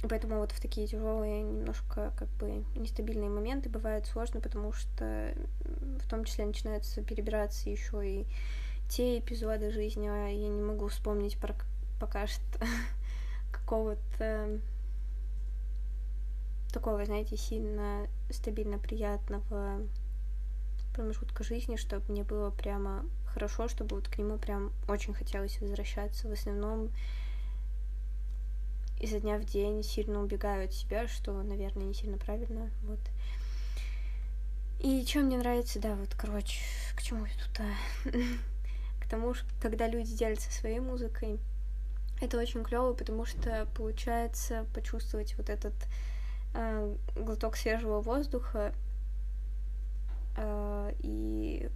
[0.09, 5.33] Поэтому вот в такие тяжелые, немножко как бы нестабильные моменты бывает сложно, потому что
[5.63, 8.25] в том числе начинается перебираться еще и
[8.89, 11.55] те эпизоды жизни, а я не могу вспомнить про
[12.01, 12.41] пока что
[13.51, 14.59] какого-то
[16.73, 19.79] такого, знаете, сильно стабильно приятного
[20.93, 26.27] промежутка жизни, чтобы мне было прямо хорошо, чтобы вот к нему прям очень хотелось возвращаться.
[26.27, 26.91] В основном
[29.03, 32.99] изо дня в день сильно убегаю от себя, что, наверное, не сильно правильно, вот.
[34.79, 36.61] И чем мне нравится, да, вот, короче,
[36.95, 38.09] к чему я тут, а?
[39.03, 41.37] к тому, когда люди делятся своей музыкой,
[42.21, 45.73] это очень клево, потому что получается почувствовать вот этот
[46.53, 48.73] э, глоток свежего воздуха,
[50.37, 51.69] э, и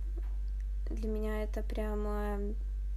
[0.89, 2.39] для меня это прямо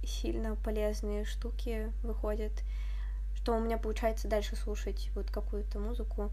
[0.05, 2.53] сильно полезные штуки выходят
[3.41, 6.31] что у меня получается дальше слушать вот какую-то музыку.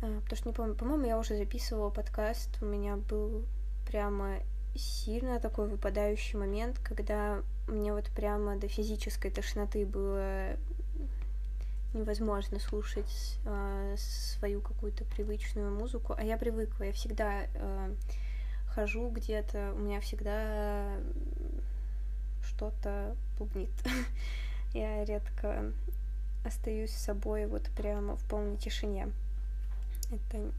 [0.00, 3.44] А, потому что не помню, по-моему, я уже записывала подкаст, у меня был
[3.86, 4.38] прямо
[4.74, 10.56] сильно такой выпадающий момент, когда мне вот прямо до физической тошноты было
[11.94, 17.94] невозможно слушать э, свою какую-то привычную музыку, а я привыкла, я всегда э,
[18.66, 20.96] хожу где-то, у меня всегда
[22.42, 23.70] что-то бубнит.
[24.72, 25.72] Я редко
[26.44, 29.12] остаюсь с собой вот прямо в полной тишине.
[30.10, 30.50] Это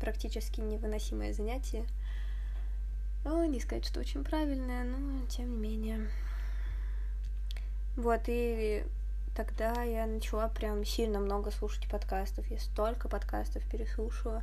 [0.00, 1.86] практически невыносимое занятие.
[3.24, 6.08] О, не сказать, что очень правильное, но тем не менее.
[7.96, 8.84] Вот, и
[9.34, 12.50] тогда я начала прям сильно много слушать подкастов.
[12.50, 14.42] Я столько подкастов переслушала.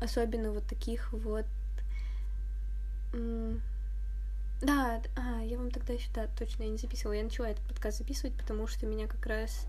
[0.00, 1.46] Особенно вот таких вот
[4.62, 7.14] да, а, я вам тогда еще, да, точно, я не записывала.
[7.14, 9.66] Я начала этот подкаст записывать, потому что меня как раз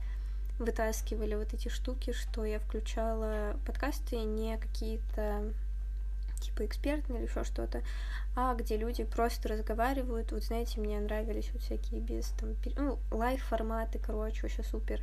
[0.59, 5.53] вытаскивали вот эти штуки, что я включала подкасты не какие-то
[6.39, 7.81] типа экспертные или еще что-то,
[8.35, 10.31] а где люди просто разговаривают.
[10.31, 15.01] Вот знаете, мне нравились вот всякие без там, ну, лайв-форматы, короче, вообще супер.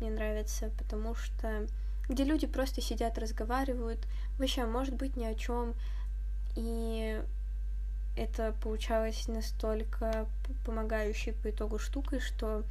[0.00, 1.66] Мне нравится, потому что
[2.08, 4.06] где люди просто сидят, разговаривают,
[4.38, 5.74] вообще, может быть, ни о чем.
[6.54, 7.22] И
[8.16, 10.26] это получалось настолько
[10.64, 12.62] помогающей по итогу штукой, что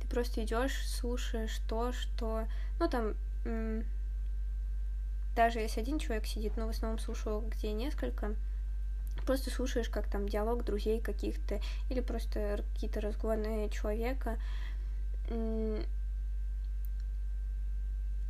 [0.00, 2.46] ты просто идешь, слушаешь то, что,
[2.80, 3.14] ну там,
[5.36, 8.34] даже если один человек сидит, но в основном слушал где несколько,
[9.26, 14.38] просто слушаешь, как там диалог друзей каких-то или просто какие-то разговоры человека,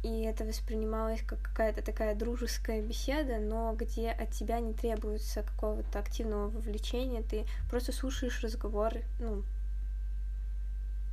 [0.05, 5.99] и это воспринималось как какая-то такая дружеская беседа, но где от тебя не требуется какого-то
[5.99, 9.43] активного вовлечения, ты просто слушаешь разговоры, ну,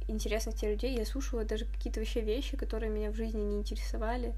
[0.10, 0.98] интересных тебе людей.
[0.98, 4.34] Я слушала даже какие-то вообще вещи, которые меня в жизни не интересовали,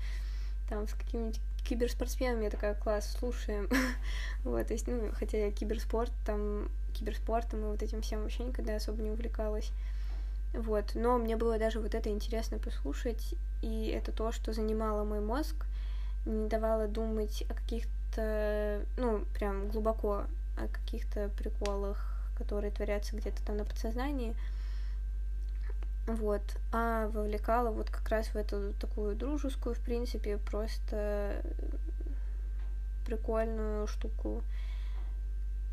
[0.70, 3.68] там, с какими-нибудь киберспортсменами я такая, класс, слушаем.
[4.44, 8.76] вот, то есть, ну, хотя я киберспорт, там, киберспортом и вот этим всем вообще никогда
[8.76, 9.72] особо не увлекалась.
[10.54, 13.34] Вот, но мне было даже вот это интересно послушать,
[13.64, 15.66] и это то, что занимало мой мозг,
[16.26, 20.26] не давало думать о каких-то, ну, прям глубоко
[20.56, 24.36] о каких-то приколах, которые творятся где-то там на подсознании,
[26.06, 31.42] вот, а вовлекала вот как раз в эту такую дружескую, в принципе, просто
[33.08, 34.44] прикольную штуку,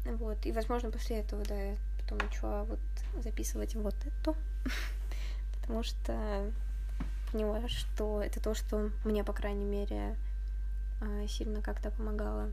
[0.06, 1.76] вот, и, возможно, после этого, да, я
[2.10, 2.80] потом начала вот
[3.22, 4.34] записывать вот это,
[5.60, 6.50] потому что
[7.30, 10.16] поняла, что это то, что мне, по крайней мере,
[11.00, 12.50] а, сильно как-то помогало.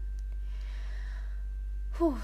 [1.93, 2.15] Фу,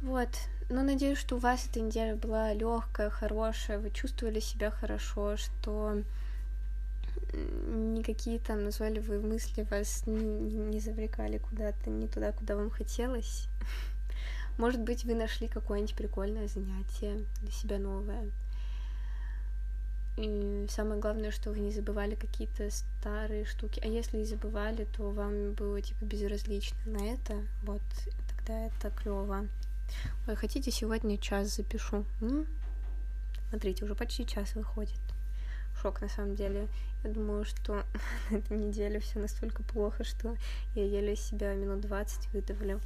[0.00, 0.28] вот.
[0.70, 6.02] Но надеюсь, что у вас эта неделя была легкая, хорошая, вы чувствовали себя хорошо, что
[7.34, 13.48] никакие там назойливые мысли вас не, не завлекали куда-то, не туда, куда вам хотелось.
[14.58, 18.30] Может быть, вы нашли какое-нибудь прикольное занятие для себя новое.
[20.16, 23.80] И самое главное, что вы не забывали какие-то старые штуки.
[23.82, 27.46] А если и забывали, то вам было типа безразлично на это.
[27.62, 27.82] Вот,
[28.28, 29.48] тогда это клево.
[30.26, 32.04] Ой, хотите, сегодня час запишу?
[32.20, 32.46] М?
[33.48, 35.00] Смотрите, уже почти час выходит.
[35.80, 36.68] Шок на самом деле.
[37.04, 37.84] Я думаю, что
[38.30, 40.36] на этой неделе все настолько плохо, что
[40.74, 42.80] я еле себя минут 20 выдавлю.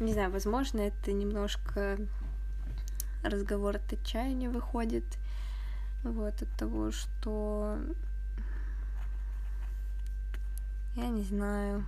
[0.00, 1.98] Не знаю, возможно, это немножко
[3.22, 5.04] разговор от отчаяния выходит
[6.02, 7.78] вот от того, что
[10.96, 11.86] я не знаю.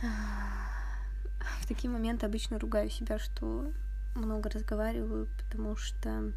[0.00, 3.70] В такие моменты обычно ругаю себя, что
[4.14, 6.32] много разговариваю, потому что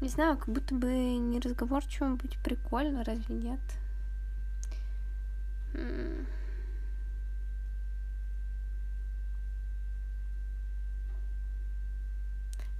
[0.00, 3.60] Не знаю, как будто бы не разговорчивым быть прикольно, разве нет?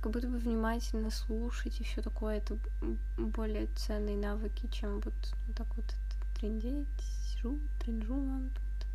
[0.01, 2.57] Как будто бы внимательно слушать и все такое, это
[3.19, 5.15] более ценные навыки, чем вот
[5.55, 5.85] так вот
[6.39, 8.87] трендеть, сижу, тренжу вам тут.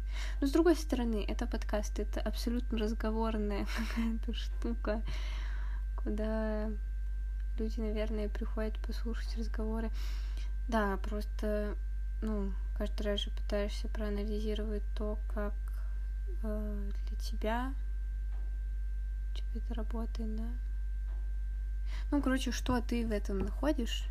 [0.41, 5.03] Но с другой стороны, это подкаст, это абсолютно разговорная какая-то штука,
[5.95, 6.71] куда
[7.57, 9.91] люди, наверное, приходят послушать разговоры.
[10.67, 11.75] Да, просто,
[12.21, 15.53] ну, каждый раз же пытаешься проанализировать то, как
[16.43, 17.73] э, для тебя
[19.35, 20.49] типа это работает, да.
[22.11, 24.05] Ну, короче, что ты в этом находишь,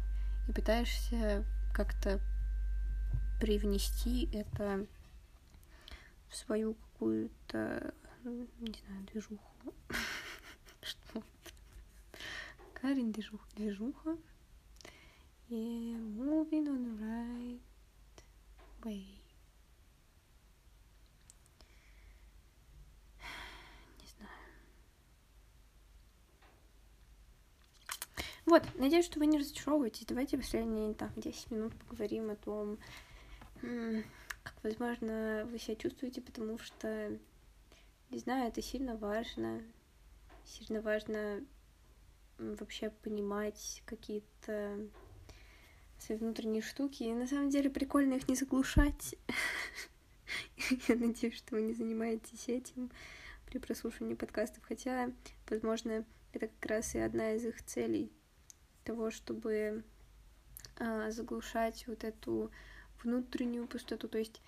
[0.48, 2.20] и пытаешься как-то
[3.40, 4.86] привнести это
[6.28, 9.74] в свою какую-то, не знаю, движуху.
[10.82, 11.22] Что
[12.84, 14.18] Карин движуха, движуха.
[15.48, 17.60] И moving on the right
[18.82, 19.06] way.
[24.02, 24.38] Не знаю.
[28.44, 30.04] Вот, надеюсь, что вы не разочаровываетесь.
[30.04, 32.78] Давайте последние там 10 минут поговорим о том,
[33.62, 37.18] как, возможно, вы себя чувствуете, потому что,
[38.10, 39.62] не знаю, это сильно важно.
[40.44, 41.42] Сильно важно
[42.38, 44.78] вообще понимать какие-то
[45.98, 47.02] свои внутренние штуки.
[47.04, 49.14] И на самом деле прикольно их не заглушать.
[50.88, 52.90] Я надеюсь, что вы не занимаетесь этим
[53.46, 54.64] при прослушивании подкастов.
[54.64, 55.10] Хотя,
[55.48, 58.10] возможно, это как раз и одна из их целей
[58.84, 59.84] того, чтобы
[60.76, 62.50] а, заглушать вот эту
[63.02, 64.08] внутреннюю пустоту.
[64.08, 64.42] То есть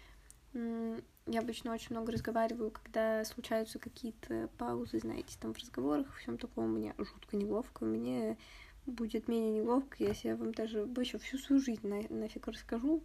[1.26, 6.74] я обычно очень много разговариваю, когда случаются какие-то паузы, знаете, там в разговорах, всем таком
[6.74, 7.84] мне жутко неловко.
[7.84, 8.38] Мне
[8.86, 13.02] будет менее неловко, если я вам даже еще всю свою жизнь на, нафиг расскажу.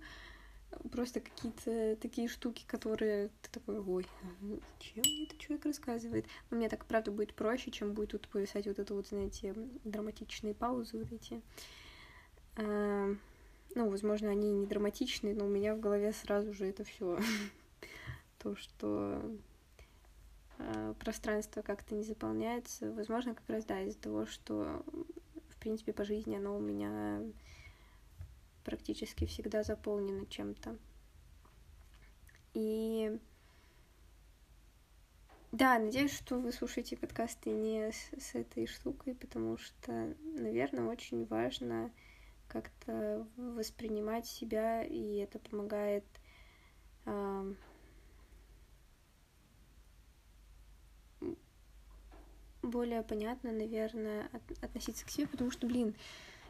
[0.91, 4.05] Просто какие-то такие штуки, которые ты такой, ой,
[4.79, 6.25] чем мне этот человек рассказывает?
[6.49, 9.53] Но мне так, правда, будет проще, чем будет тут повисать вот это вот, знаете,
[9.83, 11.41] драматичные паузы вот эти.
[12.55, 13.13] А,
[13.75, 17.19] ну, возможно, они не драматичные, но у меня в голове сразу же это все
[18.41, 19.21] то, что
[20.57, 22.91] э, пространство как-то не заполняется.
[22.91, 24.83] Возможно, как раз, да, из-за того, что,
[25.49, 27.21] в принципе, по жизни оно у меня
[28.63, 30.77] практически всегда заполнено чем-то.
[32.53, 33.17] И
[35.51, 41.25] да, надеюсь, что вы слушаете подкасты не с, с этой штукой, потому что, наверное, очень
[41.25, 41.91] важно
[42.47, 46.05] как-то воспринимать себя, и это помогает
[47.05, 47.53] э,
[52.61, 55.95] более понятно, наверное, от, относиться к себе, потому что, блин,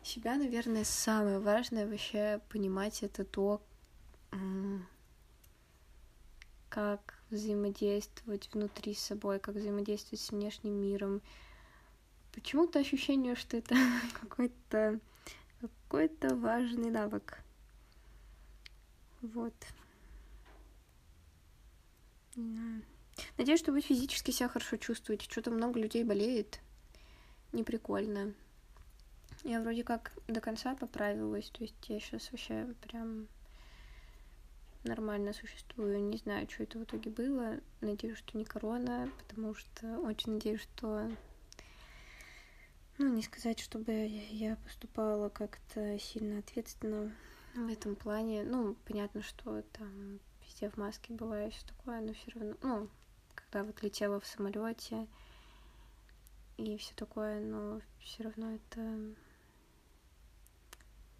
[0.04, 3.62] себя, наверное, самое важное вообще понимать это то,
[6.70, 11.22] как взаимодействовать внутри с собой, как взаимодействовать с внешним миром.
[12.34, 13.76] Почему-то ощущение, что это
[14.22, 15.00] какой-то
[15.62, 17.44] какой-то важный навык.
[19.22, 19.54] Вот.
[22.36, 22.82] Не знаю.
[23.38, 25.30] Надеюсь, что вы физически себя хорошо чувствуете.
[25.30, 26.60] Что-то много людей болеет.
[27.52, 28.34] Неприкольно.
[29.44, 31.50] Я вроде как до конца поправилась.
[31.50, 33.28] То есть я сейчас вообще прям
[34.84, 36.02] нормально существую.
[36.04, 37.60] Не знаю, что это в итоге было.
[37.82, 41.12] Надеюсь, что не корона, потому что очень надеюсь, что...
[42.98, 47.12] Ну, не сказать, чтобы я поступала как-то сильно ответственно
[47.56, 48.44] в этом плане.
[48.44, 52.90] Ну, понятно, что там везде в маске бываю, все такое, но все равно, ну,
[53.52, 55.08] когда вот летела в самолете
[56.58, 59.14] и все такое, но все равно это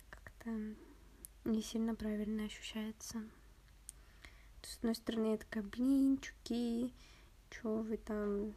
[0.10, 0.50] как-то
[1.44, 3.22] не сильно правильно ощущается.
[4.62, 6.94] С одной стороны, я такая, блин, чуки,
[7.64, 8.54] вы там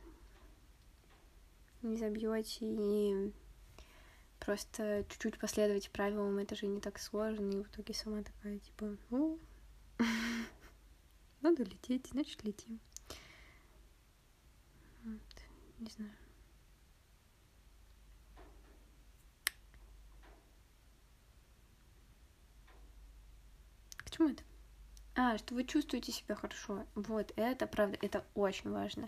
[1.83, 3.33] не забьете и
[4.39, 8.97] просто чуть-чуть последовать правилам, это же не так сложно, и в итоге сама такая, типа,
[9.11, 9.41] ну,
[11.41, 12.79] надо лететь, значит летим.
[15.85, 16.11] Не знаю.
[23.99, 24.43] К чему это?
[25.15, 26.87] А, что вы чувствуете себя хорошо.
[26.95, 29.07] Вот, это правда, это очень важно.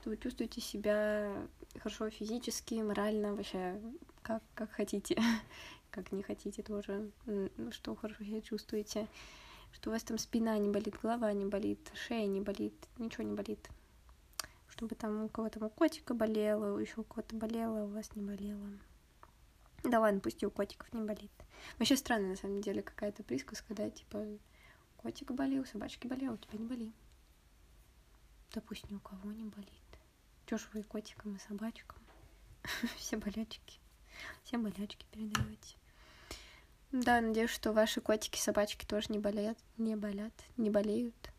[0.00, 1.46] Что вы чувствуете себя
[1.78, 3.78] хорошо физически, морально, вообще
[4.22, 5.20] как, как хотите,
[5.90, 7.10] как не хотите тоже,
[7.72, 9.08] что хорошо себя чувствуете,
[9.72, 13.34] что у вас там спина не болит, голова не болит, шея не болит, ничего не
[13.34, 13.68] болит.
[14.84, 18.68] Чтобы там у кого-то у котика болело, еще у кого-то болело, у вас не болело.
[19.82, 21.32] Да ладно, пусть и у котиков не болит.
[21.78, 24.26] Вообще странно, на самом деле, какая-то присказка, когда, типа,
[24.98, 26.94] котик болел, собачки болел, а у тебя не болит.
[28.52, 29.70] Да пусть ни у кого не болит.
[30.44, 32.02] Чё ж вы и котикам, и собачкам?
[32.98, 33.80] Все болячки.
[34.42, 35.78] Все болячки передаете.
[36.92, 41.33] Да, надеюсь, что ваши котики, собачки тоже не болеют, не болят, не болеют.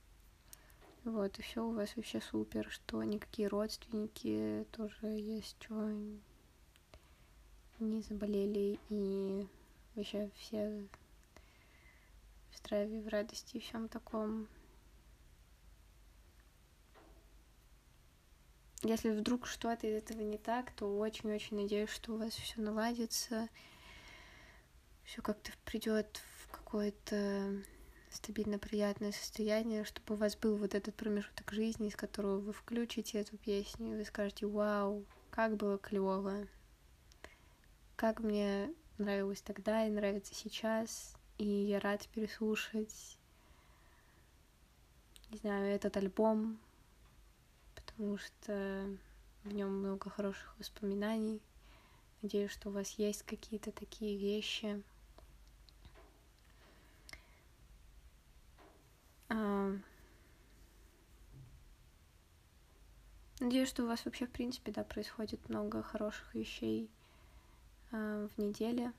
[1.05, 5.91] Вот, и все у вас вообще супер, что никакие родственники тоже есть, что
[7.79, 9.47] не заболели, и
[9.93, 10.83] вообще все
[12.49, 14.47] в здравии, в радости и всем таком.
[18.81, 23.47] Если вдруг что-то из этого не так, то очень-очень надеюсь, что у вас все наладится,
[25.03, 27.63] все как-то придет в какое-то
[28.15, 33.19] стабильно приятное состояние, чтобы у вас был вот этот промежуток жизни, из которого вы включите
[33.19, 36.47] эту песню, и вы скажете, вау, как было клево,
[37.95, 43.17] как мне нравилось тогда и нравится сейчас, и я рад переслушать,
[45.31, 46.57] не знаю, этот альбом,
[47.75, 48.89] потому что
[49.43, 51.41] в нем много хороших воспоминаний.
[52.21, 54.81] Надеюсь, что у вас есть какие-то такие вещи.
[63.39, 66.89] Надеюсь, что у вас вообще, в принципе, да, происходит много хороших вещей
[67.91, 68.91] а, в неделе.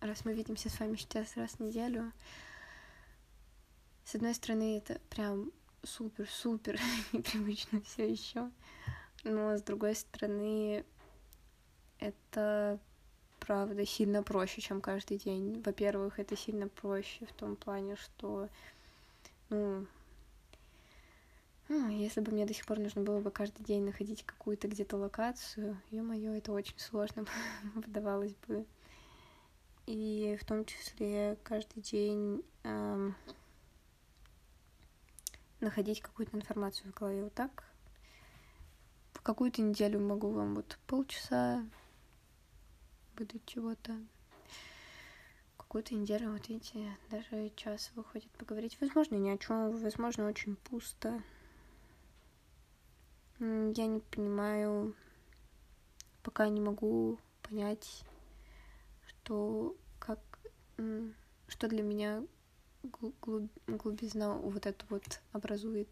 [0.00, 2.12] Раз мы видимся с вами сейчас раз в неделю,
[4.04, 6.78] с одной стороны, это прям супер-супер
[7.12, 8.50] непривычно все еще.
[9.24, 10.84] Но с другой стороны,
[11.98, 12.78] это
[13.38, 15.62] правда сильно проще, чем каждый день.
[15.62, 18.48] Во-первых, это сильно проще в том плане, что,
[21.68, 24.96] ну, если бы мне до сих пор нужно было бы каждый день находить какую-то где-то
[24.96, 27.24] локацию, ё-моё, это очень сложно
[27.74, 28.66] выдавалось бы.
[29.86, 32.44] И в том числе каждый день
[35.60, 37.24] находить какую-то информацию в голове.
[37.24, 37.64] Вот так
[39.12, 41.64] в какую-то неделю могу вам вот полчаса
[43.16, 43.96] выдать чего-то.
[45.72, 48.76] Какую-то неделю, вот видите, даже час выходит поговорить.
[48.78, 51.22] Возможно, ни о чем, возможно, очень пусто.
[53.40, 54.94] Я не понимаю,
[56.22, 58.04] пока не могу понять,
[59.06, 60.18] что как,
[61.48, 62.22] что для меня
[62.82, 63.14] глуб,
[63.66, 65.88] глубизна вот эту вот образует.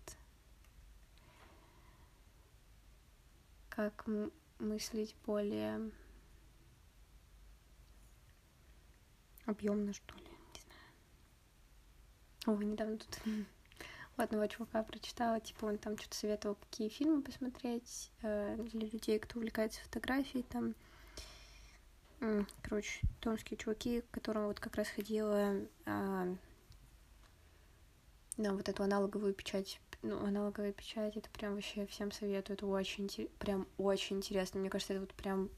[3.71, 4.07] Как
[4.59, 5.91] мыслить более
[9.51, 10.25] объемно, что ли,
[10.55, 10.61] не
[12.45, 12.59] знаю.
[12.59, 13.19] Ой, недавно тут
[14.19, 19.19] у одного чувака прочитала, типа он там что-то советовал, какие фильмы посмотреть э, для людей,
[19.19, 20.75] кто увлекается фотографией, там,
[22.63, 25.55] короче, томские чуваки, к которым вот как раз ходила
[25.87, 26.37] э,
[28.37, 29.81] на вот эту аналоговую печать.
[30.03, 34.59] Ну, аналоговая печать, это прям вообще всем советую, это очень, прям очень интересно.
[34.59, 35.51] Мне кажется, это вот прям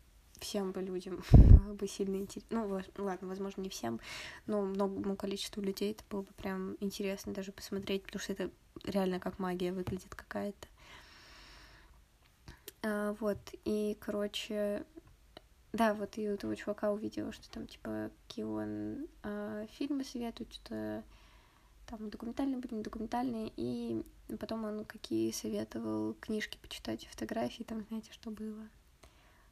[0.43, 1.23] всем бы людям
[1.79, 2.67] бы сильно интересно.
[2.67, 4.01] Ну, ладно, возможно, не всем,
[4.47, 8.51] но многому количеству людей это было бы прям интересно даже посмотреть, потому что это
[8.85, 10.69] реально как магия выглядит какая-то.
[12.83, 14.85] А, вот, и, короче,
[15.73, 20.53] да, вот и у этого чувака увидела, что там, типа, какие он а, фильмы советует,
[20.53, 21.03] что
[21.87, 24.03] там документальные были, не документальные, и
[24.41, 28.69] потом он какие советовал книжки почитать, фотографии, там, знаете, что было.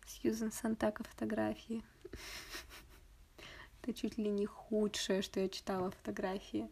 [0.07, 1.83] Сьюзен Сантака фотографии.
[3.83, 6.69] Это чуть ли не худшее, что я читала фотографии.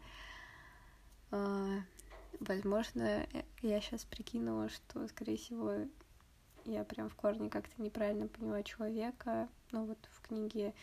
[1.30, 1.80] А,
[2.40, 3.26] возможно,
[3.62, 5.72] я сейчас прикинула, что, скорее всего,
[6.64, 9.48] я прям в корне как-то неправильно поняла человека.
[9.72, 10.74] Ну вот в книге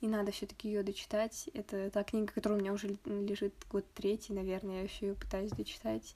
[0.00, 1.48] и надо все-таки ее дочитать.
[1.54, 5.50] Это та книга, которая у меня уже лежит год третий, наверное, я еще ее пытаюсь
[5.50, 6.14] дочитать.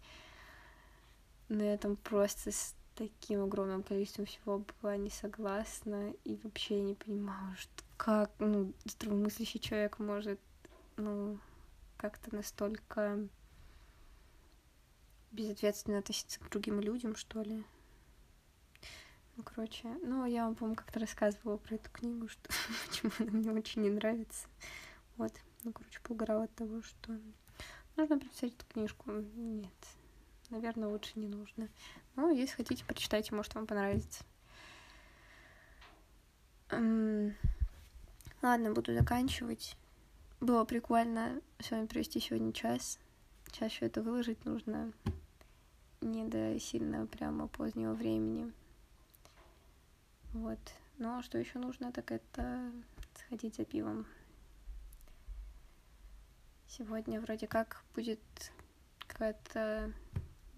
[1.48, 2.50] Но я там просто
[2.98, 9.60] таким огромным количеством всего была не согласна и вообще не понимала, что как, ну, здравомыслящий
[9.60, 10.40] человек может,
[10.96, 11.38] ну,
[11.96, 13.28] как-то настолько
[15.30, 17.64] безответственно относиться к другим людям, что ли.
[19.36, 22.50] Ну, короче, ну, я вам, по-моему, как-то рассказывала про эту книгу, что
[22.88, 24.48] почему она мне очень не нравится.
[25.16, 25.32] Вот,
[25.62, 27.16] ну, короче, поугарала от того, что
[27.96, 29.12] нужно прочитать эту книжку.
[29.12, 29.97] Нет,
[30.50, 31.68] наверное, лучше не нужно.
[32.16, 34.24] Ну, если хотите, прочитайте, может, вам понравится.
[36.70, 37.34] Ладно,
[38.72, 39.76] буду заканчивать.
[40.40, 42.98] Было прикольно с вами провести сегодня час.
[43.50, 44.92] Все это выложить нужно
[46.00, 48.52] не до сильно прямо позднего времени.
[50.32, 50.58] Вот.
[50.98, 52.72] Но что еще нужно, так это
[53.14, 54.06] сходить за пивом.
[56.68, 58.20] Сегодня вроде как будет
[59.06, 59.92] какая-то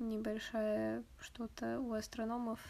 [0.00, 2.60] небольшая что-то у астрономов.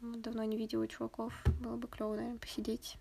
[0.00, 1.34] Давно не видела чуваков.
[1.60, 2.96] Было бы клево, наверное, посидеть.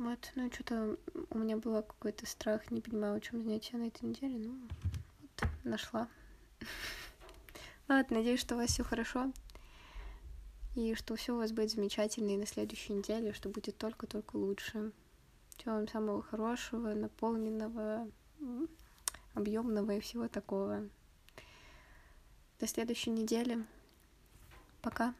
[0.00, 0.96] Вот, ну что-то
[1.28, 4.58] у меня был какой-то страх, не понимаю, чем занятия на этой неделе, ну
[5.20, 6.08] вот, нашла.
[7.88, 9.30] Ладно, надеюсь, что у вас все хорошо,
[10.74, 14.90] и что все у вас будет замечательно и на следующей неделе, что будет только-только лучше.
[15.56, 18.08] Всего вам самого хорошего, наполненного,
[19.34, 20.88] объемного и всего такого.
[22.58, 23.64] До следующей недели.
[24.82, 25.14] Пока.